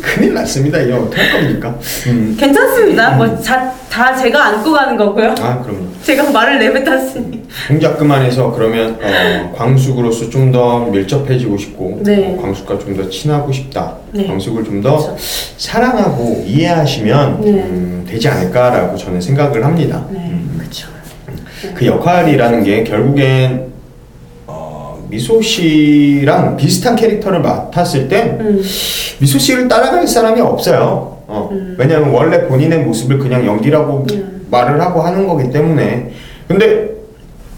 [0.02, 0.80] 큰일 났습니다.
[0.80, 1.76] 이거 어떡할 겁니까?
[2.08, 2.36] 음.
[2.40, 3.12] 괜찮습니다.
[3.18, 5.36] 뭐다 제가 안고 가는 거고요.
[5.40, 5.88] 아 그럼요.
[6.04, 7.44] 제가 말을 내뱉었으니.
[7.68, 12.36] 동작 그만해서 그러면 어, 광숙으로서 좀 더 밀접해지고 싶고 네.
[12.38, 13.96] 어, 광숙과 좀 더 친하고 싶다.
[14.12, 14.26] 네.
[14.28, 15.18] 광숙을 좀 더 그렇죠.
[15.58, 17.50] 사랑하고 이해하시면 네.
[17.52, 20.06] 음, 되지 않을까라고 저는 생각을 합니다.
[20.12, 20.56] 네, 음.
[20.58, 20.88] 그렇죠.
[21.74, 23.75] 그 역할이라는 게 결국엔 어,
[25.16, 28.62] 미소 씨랑 비슷한 캐릭터를 맡았을 때 음,
[29.20, 31.20] 미소 씨를 따라갈 사람이 없어요.
[31.28, 31.76] 어, 음.
[31.80, 34.46] 왜냐하면 원래 본인의 모습을 그냥 연기라고 음.
[34.52, 36.12] 말을 하고 하는 거기 때문에
[36.50, 36.90] 근데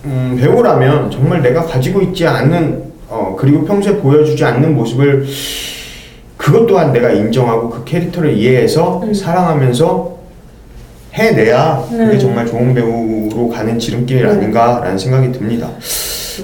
[0.05, 5.25] 음, 배우라면 정말 내가 가지고 있지 않는 어, 그리고 평소에 보여주지 않는 모습을
[6.37, 10.17] 그것 또한 내가 인정하고 그 캐릭터를 이해해서 사랑하면서
[11.13, 12.19] 해내야 그게 음.
[12.19, 14.29] 정말 좋은 배우로 가는 지름길 음.
[14.29, 15.71] 아닌가라는 생각이 듭니다.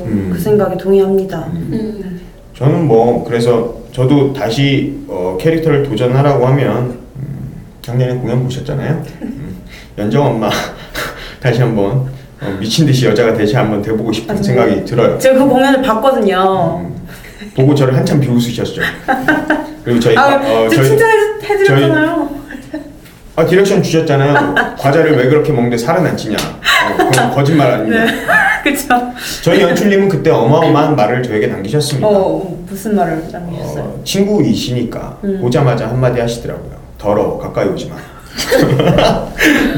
[0.01, 0.29] 음.
[0.33, 1.39] 그 생각에 동의합니다.
[1.53, 2.21] 음.
[2.57, 7.51] 저는 뭐 그래서 저도 다시 어, 캐릭터를 도전하라고 하면 음,
[7.81, 9.03] 작년에 공연 보셨잖아요.
[9.21, 9.55] 음,
[9.97, 10.49] 연정 엄마
[11.41, 12.07] 다시 한번
[12.41, 14.43] 어, 미친 듯이 여자가 다시 한번 돼보고 싶은 맞아요.
[14.43, 15.17] 생각이 들어요.
[15.17, 16.81] 제가 그 공연을 봤거든요.
[16.85, 16.95] 음,
[17.55, 18.81] 보고 저를 한참 비웃으셨죠.
[19.83, 22.43] 그리고 저희 아, 어, 저 칭찬해드렸잖아요.
[23.35, 24.75] 아 direction 주셨잖아요.
[24.77, 26.37] 과자를 왜 그렇게 먹는데 살은 안 찌냐?
[26.37, 28.05] 어, 그건 거짓말 아닙니다.
[28.05, 28.11] 네,
[28.73, 29.11] 그쵸.
[29.43, 32.07] 저희 연출님은 그때 어마어마한 말을 저에게 남기셨습니다.
[32.07, 33.83] 어, 무슨 말을 남기셨어요?
[33.83, 35.39] 어, 친구이시니까 음.
[35.41, 36.71] 보자마자 한마디 하시더라고요.
[36.97, 37.95] 더러워 가까이 오지 마.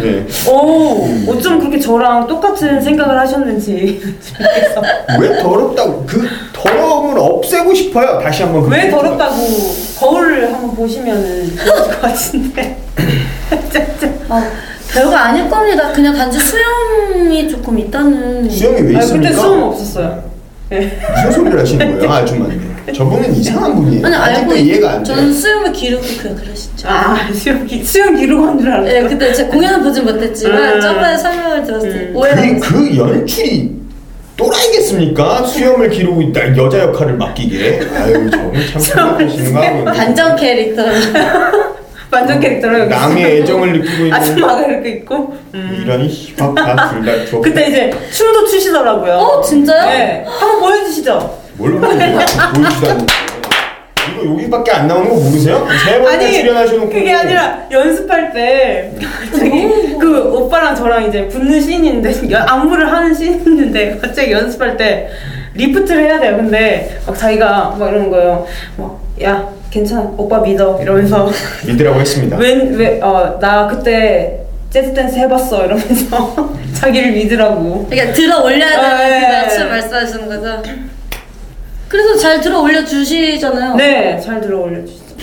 [0.02, 0.26] 네.
[0.50, 4.02] 오, 어쩜 그렇게 저랑 똑같은 생각을 하셨는지.
[5.20, 8.20] 왜 더럽다고 그 더러움을 없애고 싶어요.
[8.20, 8.90] 다시 한번 그 왜.
[8.90, 9.36] 더럽다고
[10.00, 12.78] 거울을 한번 보시면은 좋을 것 같은데.
[14.30, 14.42] 어,
[14.92, 15.92] 별거 아닐 겁니다.
[15.92, 18.50] 그냥 단지 수염이 조금 있다는.
[18.50, 19.30] 수염이 왜 아, 있습니까?
[19.30, 20.24] 그때 수염 없었어요.
[20.70, 21.00] 네.
[21.16, 22.76] 무슨 소리를 하시는 거예요, 아줌마님?
[22.94, 24.06] 저분은 이상한 분이에요.
[24.06, 25.16] 아니 아직도 알고 이해가 안 돼요.
[25.16, 26.88] 저는 수염을 기르고 그냥 그러시죠.
[26.88, 29.04] 아, 수염, 기, 수염 기르고 한줄 알았어요.
[29.04, 30.82] 네, 그때 제가 공연을 보진 못했지만 음.
[30.82, 32.16] 저번에 설명을 들었을 때 음.
[32.16, 32.60] 오해가 그.
[32.60, 33.76] 그 연출이
[34.38, 35.44] 또라이겠습니까?
[35.46, 37.82] 수염을 기르고 있다 여자 역할을 맡기게.
[37.96, 40.84] 아유 저분 참 생각하시는 거 하고 반전 캐릭터.
[42.12, 42.90] 완전 캐릭터로 여기.
[42.90, 45.36] 남의 애정을 느끼고 있는 아줌마가 이렇게 있고.
[45.54, 45.80] 음.
[45.84, 49.14] 이런 희박한 둘다 그때 이제 춤도 추시더라고요.
[49.14, 49.90] 어 진짜요?
[49.90, 50.24] 네.
[50.28, 51.40] 한번 보여주시죠.
[51.58, 52.14] 뭘 보여주다니
[54.14, 55.68] 이거 여기밖에 안 나오는 거 모르세요?
[55.84, 58.92] 세 번이나 출연하셔놓고 그게 아니라 연습할 때
[59.32, 59.68] 갑자기
[60.00, 65.10] 그 오빠랑 저랑 이제 붙는 씬이 있는데 연- 안무를 하는 씬이 있는데 갑자기 연습할 때
[65.56, 66.38] 리프트를 해야 돼요.
[66.38, 68.46] 근데 막 자기가 막 이러는 거예요.
[68.78, 71.30] 막 야 괜찮아 오빠 믿어 이러면서
[71.66, 77.88] 믿으라고 했습니다 왜 왜 어 나 그때 재즈 댄스 해봤어 이러면서 자기를 믿으라고.
[77.90, 80.64] 그러니까 들어 올려야 아, 되는 그 말씀하시는 거죠.
[81.88, 83.76] 그래서 잘 들어 올려 주시잖아요.
[83.76, 85.16] 네, 잘 들어 올려 주시죠.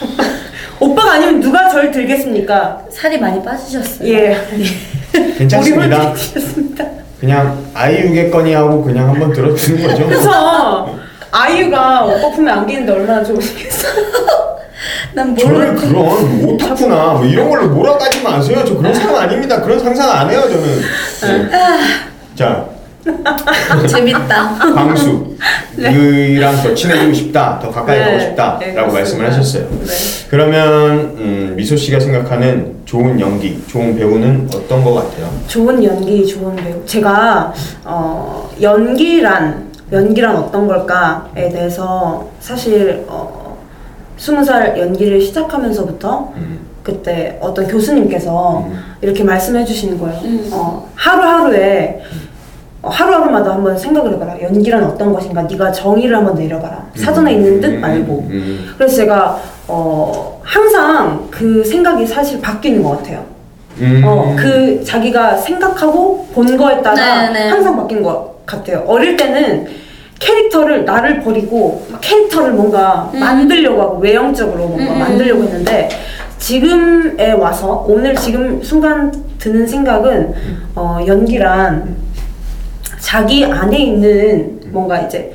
[0.80, 2.86] 오빠가 아니면 누가 절 들겠습니까?
[2.90, 4.08] 살이 많이 빠지셨어요.
[4.08, 4.38] 예.
[5.36, 6.86] 괜찮습니다 드셨습니다.
[7.26, 10.96] 그냥 아이유겠거니 하고 그냥 한번 들어주는 거죠 그래서
[11.32, 13.88] 아이유가 오빠 품에 안기는데 얼마나 좋으시겠어.
[15.12, 20.08] 난 모르는 그런 오타쿠나 뭐 이런 걸로 몰아가지 마세요 저 그런 사람 아닙니다 그런 상상
[20.10, 21.50] 안 해요 저는 네.
[22.36, 22.64] 자
[23.88, 24.56] 재밌다.
[24.74, 25.36] 광수
[25.76, 28.04] 그랑 더 친해지고 싶다 더 가까이 네.
[28.04, 29.26] 가고 싶다라고 네, 말씀을 그렇습니다.
[29.32, 30.26] 하셨어요 네.
[30.30, 35.28] 그러면 음, 미소 씨가 생각하는 좋은 연기 좋은 배우는 어떤 것 같아요?
[35.48, 36.86] 좋은 연기, 좋은 배우.
[36.86, 37.52] 제가
[37.84, 43.58] 어, 연기란 연기란 어떤 걸까에 대해서 사실 어,
[44.16, 46.60] 스무 살 연기를 시작하면서부터 음.
[46.84, 48.80] 그때 어떤 교수님께서 음.
[49.02, 50.20] 이렇게 말씀해 주시는 거예요.
[50.22, 50.48] 음.
[50.52, 52.00] 어, 하루하루에
[52.82, 54.40] 어, 하루하루마다 한번 생각을 해봐라.
[54.40, 55.42] 연기란 어떤 것인가?
[55.42, 56.86] 네가 정의를 한번 내려봐라.
[56.94, 58.26] 사전에 있는 뜻 음, 말고.
[58.30, 63.24] 음, 그래서 제가 어, 항상 그 생각이 사실 바뀌는 것 같아요.
[63.80, 64.00] 음.
[64.04, 67.48] 어, 그 자기가 생각하고 본 거에 따라 네, 네.
[67.50, 68.84] 항상 바뀐 것 같아요.
[68.86, 69.66] 어릴 때는
[70.20, 73.18] 캐릭터를 나를 버리고 막 캐릭터를 뭔가 음.
[73.18, 74.98] 만들려고 하고 외형적으로 뭔가 음.
[75.00, 75.88] 만들려고 했는데
[76.38, 80.32] 지금에 와서 오늘 지금 순간 드는 생각은
[80.76, 81.96] 어, 연기란
[83.00, 85.34] 자기 안에 있는 뭔가 이제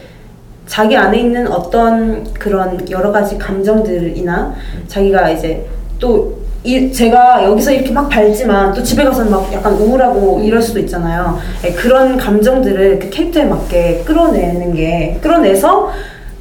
[0.71, 4.55] 자기 안에 있는 어떤 그런 여러 가지 감정들이나
[4.87, 5.65] 자기가 이제
[5.99, 10.79] 또 이, 제가 여기서 이렇게 막 밝지만 또 집에 가서는 막 약간 우울하고 이럴 수도
[10.79, 11.37] 있잖아요.
[11.65, 15.91] 예, 그런 감정들을 그 캐릭터에 맞게 끌어내는 게 끌어내서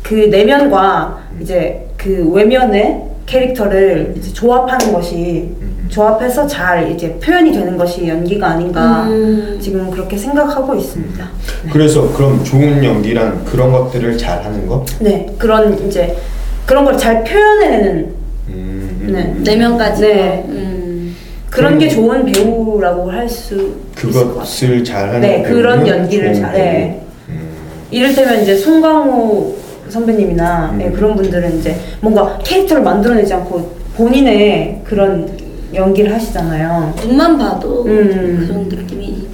[0.05, 5.51] 그 내면과 이제 그 외면의 캐릭터를 이제 조합하는 것이
[5.91, 9.59] 조합해서 잘 이제 표현이 되는 것이 연기가 아닌가 음.
[9.61, 11.29] 지금 그렇게 생각하고 있습니다.
[11.73, 14.85] 그래서 그럼 좋은 연기란 그런 것들을 잘 하는 거?
[15.01, 16.17] 네 그런 이제
[16.65, 18.15] 그런 걸 잘 표현해내는
[18.49, 19.33] 음, 음, 네.
[19.37, 19.43] 음.
[19.45, 20.01] 내면까지.
[20.03, 20.45] 네.
[20.49, 21.17] 음.
[21.51, 24.29] 그런 게 좋은 배우라고 할 수 있을 것 같아요.
[24.35, 26.57] 그것을 잘하는 네, 그런 배우는 연기를 좋은 잘해.
[26.63, 27.01] 배우.
[27.37, 27.49] 음.
[27.91, 29.57] 이를테면 이제 송강호
[29.89, 30.81] 선배님이나 음.
[30.81, 35.29] 예, 그런 분들은 이제 뭔가 캐릭터를 만들어내지 않고 본인의 그런
[35.75, 36.95] 연기를 하시잖아요.
[37.03, 38.47] 눈만 봐도 음.
[38.47, 39.29] 그런 느낌이.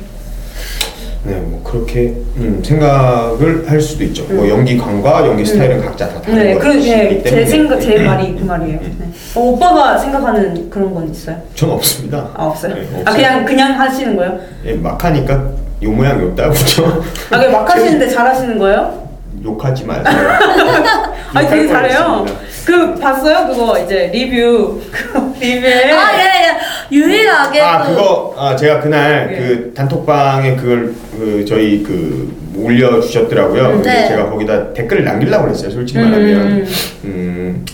[1.24, 4.24] 네, 뭐 그렇게 음, 생각을 할 수도 있죠.
[4.28, 7.80] 뭐 연기 감과 연기 스타일은 각자 다 다른 네, 것이기 그, 네, 때문에 제 생각,
[7.80, 8.78] 제 말이 그 말이에요.
[8.80, 9.10] 네.
[9.34, 11.36] 어, 오빠가 생각하는 그런 건 있어요?
[11.56, 12.30] 전 없습니다.
[12.34, 12.74] 아 없어요?
[12.74, 13.16] 네, 아 없어요.
[13.16, 14.38] 그냥 그냥 하시는 거예요?
[14.66, 15.34] 예, 막 하니까
[15.82, 17.02] 요 모양 요 따구죠.
[17.30, 19.05] 아 그냥 막 하시는데 잘 하시는 거예요?
[19.46, 20.04] 욕하지 마세요.
[21.34, 22.26] 아니 되게 잘해요.
[22.64, 23.46] 그 봤어요?
[23.46, 26.96] 그거 이제 리뷰 그 리뷰에 아, 예, 예.
[26.96, 29.36] 유일하게 아또 그거 아 제가 그날 예.
[29.38, 33.68] 그 단톡방에 그걸 그 저희 그 올려 주셨더라고요.
[33.68, 34.08] 근데 네.
[34.08, 35.70] 제가 거기다 댓글을 남기려고 그랬어요.
[35.70, 36.04] 솔직히 음.
[36.10, 36.66] 말하면
[37.04, 37.64] 음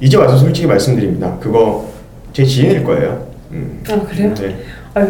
[0.00, 1.38] 이제 와서 솔직히 말씀드립니다.
[1.40, 1.88] 그거
[2.34, 3.26] 제 지인일 거예요.
[3.52, 3.82] 음.
[3.88, 4.34] 아 그래요?
[4.34, 4.56] 네.
[4.92, 5.06] 아유,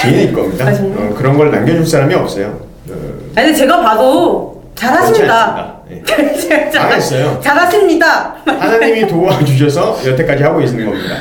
[0.00, 0.66] 지인일 겁니다.
[0.66, 1.08] 아, 정말?
[1.08, 2.46] 어, 그런 걸 남겨줄 사람이 없어요.
[2.88, 2.92] 어,
[3.34, 5.74] 아니 근데 제가 봐도 잘하십니다.
[5.90, 6.02] 예.
[6.04, 7.40] 잘- 잘했어요.
[7.42, 8.36] 잘하십니다.
[8.44, 11.14] 하나님이 도와주셔서 여태까지 하고 계시는 겁니다.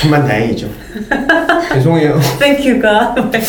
[0.00, 0.68] 천만 다행이죠.
[1.72, 2.18] 죄송해요.
[2.38, 3.14] 땡큐가.
[3.30, 3.40] 네.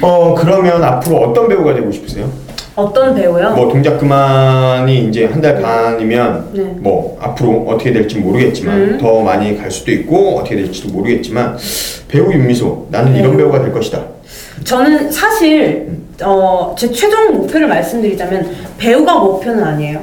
[0.00, 2.30] 어 그러면 앞으로 어떤 배우가 되고 싶으세요?
[2.76, 3.50] 어떤 배우요?
[3.54, 6.62] 뭐 동작 그만이 이제 한 달 반이면 네.
[6.62, 8.98] 뭐 앞으로 어떻게 될지 모르겠지만 음.
[9.00, 11.56] 더 많이 갈 수도 있고 어떻게 될지도 모르겠지만
[12.08, 13.38] 배우 윤미소 나는 이런 네.
[13.38, 14.00] 배우가 될 것이다.
[14.64, 18.48] 저는 사실 어, 제 최종 목표를 말씀드리자면
[18.78, 20.00] 배우가 목표는 아니에요.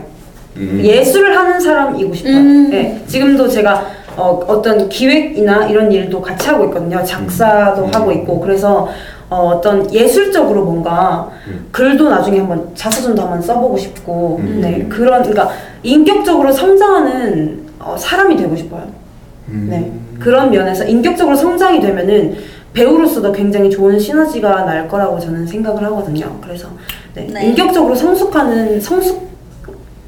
[0.57, 0.81] 음.
[0.83, 2.35] 예술을 하는 사람이고 싶어요.
[2.35, 2.69] 음.
[2.69, 3.85] 네, 지금도 제가
[4.17, 7.03] 어, 어떤 기획이나 이런 일도 같이 하고 있거든요.
[7.03, 7.91] 작사도 음.
[7.93, 8.89] 하고 있고 그래서
[9.29, 11.67] 어, 어떤 예술적으로 뭔가 음.
[11.71, 14.59] 글도 나중에 한번 자서전도 한번 써보고 싶고 음.
[14.61, 15.49] 네 그런 그러니까
[15.83, 18.87] 인격적으로 성장하는 어, 사람이 되고 싶어요.
[19.47, 19.67] 음.
[19.69, 22.37] 네 그런 면에서 인격적으로 성장이 되면은
[22.73, 26.37] 배우로서도 굉장히 좋은 시너지가 날 거라고 저는 생각을 하거든요.
[26.41, 26.69] 그래서
[27.13, 27.47] 네, 네.
[27.47, 29.29] 인격적으로 성숙하는 성숙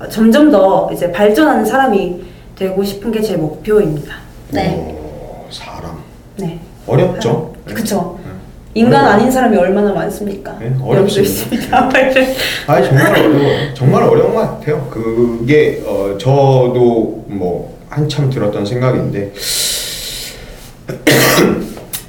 [0.10, 2.24] 점점 더 이제 발전하는 사람이
[2.56, 4.16] 되고 싶은 게 제 목표입니다.
[4.52, 4.76] 네.
[4.98, 5.98] 어, 사람
[6.38, 6.60] 네.
[6.88, 7.54] 어렵죠.
[7.66, 8.20] 그쵸.
[8.24, 8.32] 네.
[8.76, 9.14] 인간 어려워요.
[9.16, 10.58] 아닌 사람이 얼마나 많습니까?
[10.60, 11.90] 네, 어렵습니다.
[12.68, 13.74] 아 정말 어려워요.
[13.74, 14.88] 정말 어려운 것 같아요.
[14.90, 19.32] 그게 어, 저도 뭐 한참 들었던 생각인데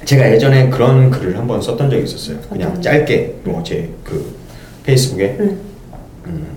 [0.05, 2.37] 제가 예전에 그런 글을 한번 썼던 적이 있었어요.
[2.49, 2.79] 그냥?
[2.81, 4.35] 짧게 뭐 제 그
[4.85, 5.59] 페이스북에 음.
[6.27, 6.47] 음,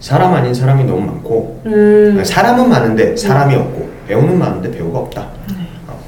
[0.00, 2.22] 사람 아닌 사람이 너무 많고 음.
[2.24, 5.28] 사람은 많은데 사람이 없고 배우는 많은데 배우가 없다.
[5.48, 5.54] 네.
[5.88, 6.00] 어,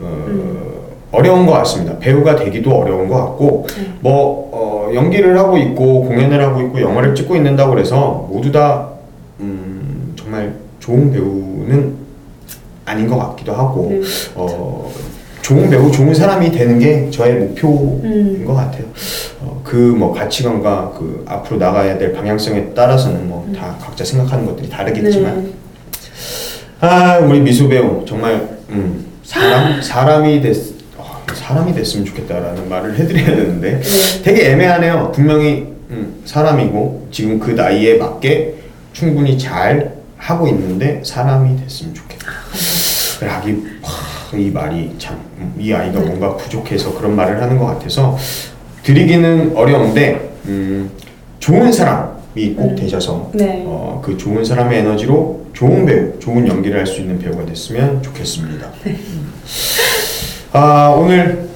[0.00, 1.98] 어, 어 려운 것 같습니다.
[1.98, 3.92] 배우가 되기도 어려운 것 같고 네.
[4.00, 8.88] 뭐 어, 연기를 하고 있고 공연을 하고 있고 영화를 찍고 있는다고 그래서 모두 다
[9.40, 11.94] 음, 정말 좋은 배우는
[12.86, 14.00] 아닌 것 같기도 하고 네.
[14.34, 14.90] 어,
[15.48, 18.44] 좋은 배우, 좋은 사람이 되는 게 저의 목표인 음.
[18.46, 18.84] 것 같아요.
[19.40, 25.42] 어, 그뭐 가치관과 그 앞으로 나가야 될 방향성에 따라서는 뭐 다 각자 생각하는 것들이 다르겠지만
[25.42, 25.50] 네.
[26.80, 30.54] 아 우리 미소 배우 정말 음, 사람 사람이 됐
[30.98, 34.22] 아, 사람이 됐으면 좋겠다라는 말을 해드려야 되는데 네.
[34.22, 35.12] 되게 애매하네요.
[35.14, 38.54] 분명히 음, 사람이고 지금 그 나이에 맞게
[38.92, 42.26] 충분히 잘 하고 있는데 사람이 됐으면 좋겠다.
[43.22, 45.16] 하기 하, 이 말이 참
[45.58, 48.16] 이 아이가 뭔가 부족해서 그런 말을 하는 것 같아서
[48.82, 50.90] 드리기는 어려운데 음,
[51.40, 52.76] 좋은 사람이 꼭 음.
[52.76, 53.62] 되셔서 네.
[53.66, 58.66] 어, 그 좋은 사람의 에너지로 좋은 배우, 좋은 연기를 할 수 있는 배우가 됐으면 좋겠습니다.
[58.86, 59.32] 음.
[60.52, 61.47] 아 오늘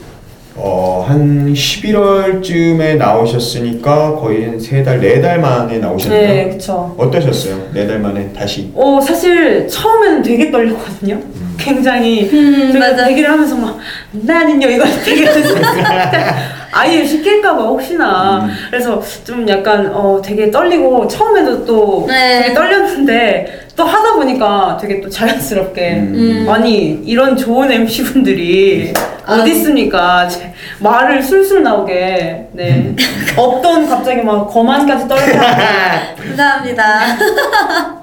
[0.54, 6.20] 어, 한 11월쯤에 나오셨으니까 거의 세 달, 네 달 만에 나오셨나요?
[6.20, 6.94] 네, 그쵸.
[6.98, 7.68] 어떠셨어요?
[7.72, 8.70] 네 달 만에 다시?
[8.74, 11.18] 어, 사실 처음에는 되게 떨렸거든요.
[11.58, 13.06] 굉장히 음, 제가 맞아.
[13.06, 13.78] 대기를 하면서 막
[14.10, 15.26] 나는요 이거 되게
[16.72, 18.50] 아예 시킬까봐 혹시나 음.
[18.70, 22.42] 그래서 좀 약간 어 되게 떨리고 처음에도 또 네.
[22.42, 26.46] 되게 떨렸는데 또 하다 보니까 되게 또 자연스럽게 음.
[26.48, 28.92] 아니 이런 좋은 MC 분들이
[29.26, 29.34] 아.
[29.34, 30.26] 어디 있습니까?
[30.28, 32.96] 제 말을 술술 나오게 네
[33.36, 35.38] 없던 갑자기 막 거만까지 떨리고
[36.16, 37.00] 감사합니다.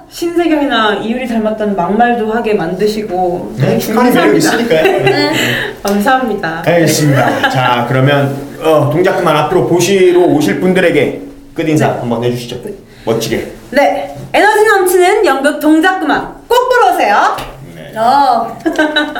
[0.10, 4.82] 신세경이나 이유리 닮았다는 막말도 하게 만드시고 네, 충분히 매력 있으니까요.
[4.82, 5.32] 네.
[5.82, 6.62] 감사합니다.
[6.66, 7.48] 알겠습니다.
[7.48, 11.22] 자, 그러면 어, 동작 그만 앞으로 보시러 오실 분들에게
[11.54, 12.60] 끝인사 한번 해주시죠.
[13.04, 13.52] 멋지게.
[13.70, 17.36] 네, 에너지 넘치는 연극 동작 그만 꼭 보러 오세요.
[17.74, 17.96] 네.
[17.96, 18.56] 어.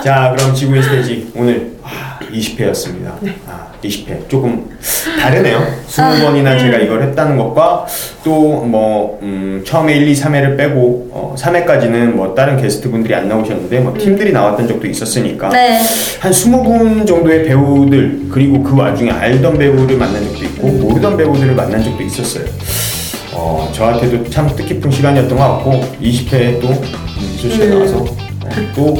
[0.03, 3.11] 자, 그럼 지구의 스테이지 오늘 아, 20회였습니다.
[3.47, 4.69] 아, 20회 조금
[5.19, 5.65] 다르네요.
[5.87, 7.85] 20번이나 제가 이걸 했다는 것과
[8.23, 13.93] 또뭐 음, 처음에 1, 2, 3회를 빼고 어, 3회까지는 뭐 다른 게스트분들이 안 나오셨는데 뭐
[13.97, 15.81] 팀들이 나왔던 적도 있었으니까 네.
[16.19, 21.83] 한 20분 정도의 배우들 그리고 그 와중에 알던 배우를 만난 적도 있고 모르던 배우들을 만난
[21.83, 22.45] 적도 있었어요.
[23.33, 25.71] 어, 저한테도 참 뜻깊은 시간이었던 것 같고
[26.01, 26.73] 20회에 또
[27.37, 28.95] 씨가 나와서 어, 또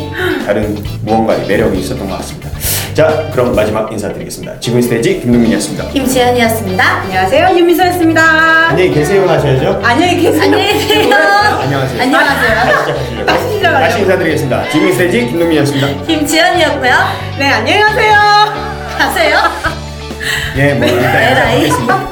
[0.45, 2.50] 다른 무언가의 매력이 있었던 것 같습니다.
[2.93, 4.59] 자, 그럼 마지막 인사드리겠습니다.
[4.59, 5.87] 지금 스테이지 김동민이었습니다.
[5.89, 6.83] 김지연이었습니다.
[7.03, 8.21] 안녕하세요 윤미선였습니다.
[8.69, 9.79] 안녕히 계세요 하셔야죠.
[9.83, 10.43] 안녕히 계세요.
[10.43, 11.15] 안녕히 계세요.
[11.15, 12.01] 안녕하세요.
[12.01, 12.55] 안녕하세요.
[12.65, 13.25] 다시 시작하시죠.
[13.25, 13.61] 다시.
[13.63, 14.69] 다시 인사드리겠습니다.
[14.69, 16.05] 지금 스테이지 김동민이었습니다.
[16.05, 16.91] 김지연이었고요.
[17.39, 18.13] 네 안녕히 가세요.
[18.97, 19.37] 가세요.
[20.57, 21.63] 예, 뭐 일단 에라이.
[21.67, 22.09] 인사드리겠습니다.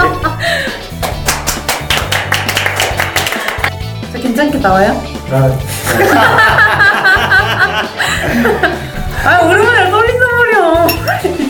[4.14, 5.04] 저 괜찮게 나와요?
[5.32, 5.60] 아,
[9.26, 9.99] 아 오랜만에 버려.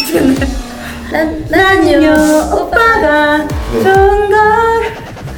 [0.09, 0.35] 미치겠네.
[1.11, 3.37] 난, 난요, 오빠가
[3.73, 3.83] 네.
[3.83, 4.39] 좋은 걸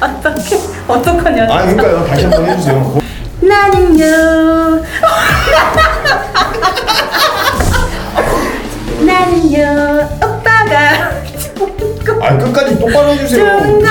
[0.00, 0.56] 어떻게
[0.88, 1.44] 어떡하냐?
[1.44, 2.06] 아, 그러니까요.
[2.06, 2.98] 다시 한 번 해주세요.
[3.40, 4.82] 나는요
[9.04, 11.10] 나는요 오빠가
[11.56, 13.44] 좋은 걸 아, 끝까지 똑바로 해주세요.
[13.58, 13.88] 좋은 걸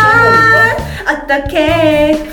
[1.08, 2.24] 어떻게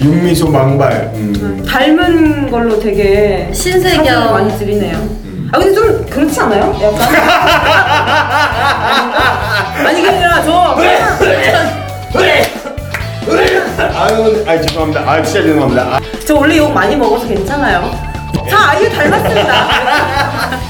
[0.00, 1.10] 윤미소 망발.
[1.14, 1.64] 음.
[1.68, 4.04] 닮은 걸로 되게 신세경.
[4.06, 5.29] 사진을 많이 드리네요.
[5.52, 6.72] 아 근데 좀 그렇지 않아요?
[6.80, 7.00] 약간
[9.86, 10.76] 아니 그게 아니라 저
[13.94, 15.00] 아유, 아 죄송합니다.
[15.00, 15.82] 아 진짜 죄송합니다.
[15.82, 17.90] 아, 저 원래 욕 많이 먹어서 괜찮아요.
[18.48, 20.69] 자 아유 닮았습니다.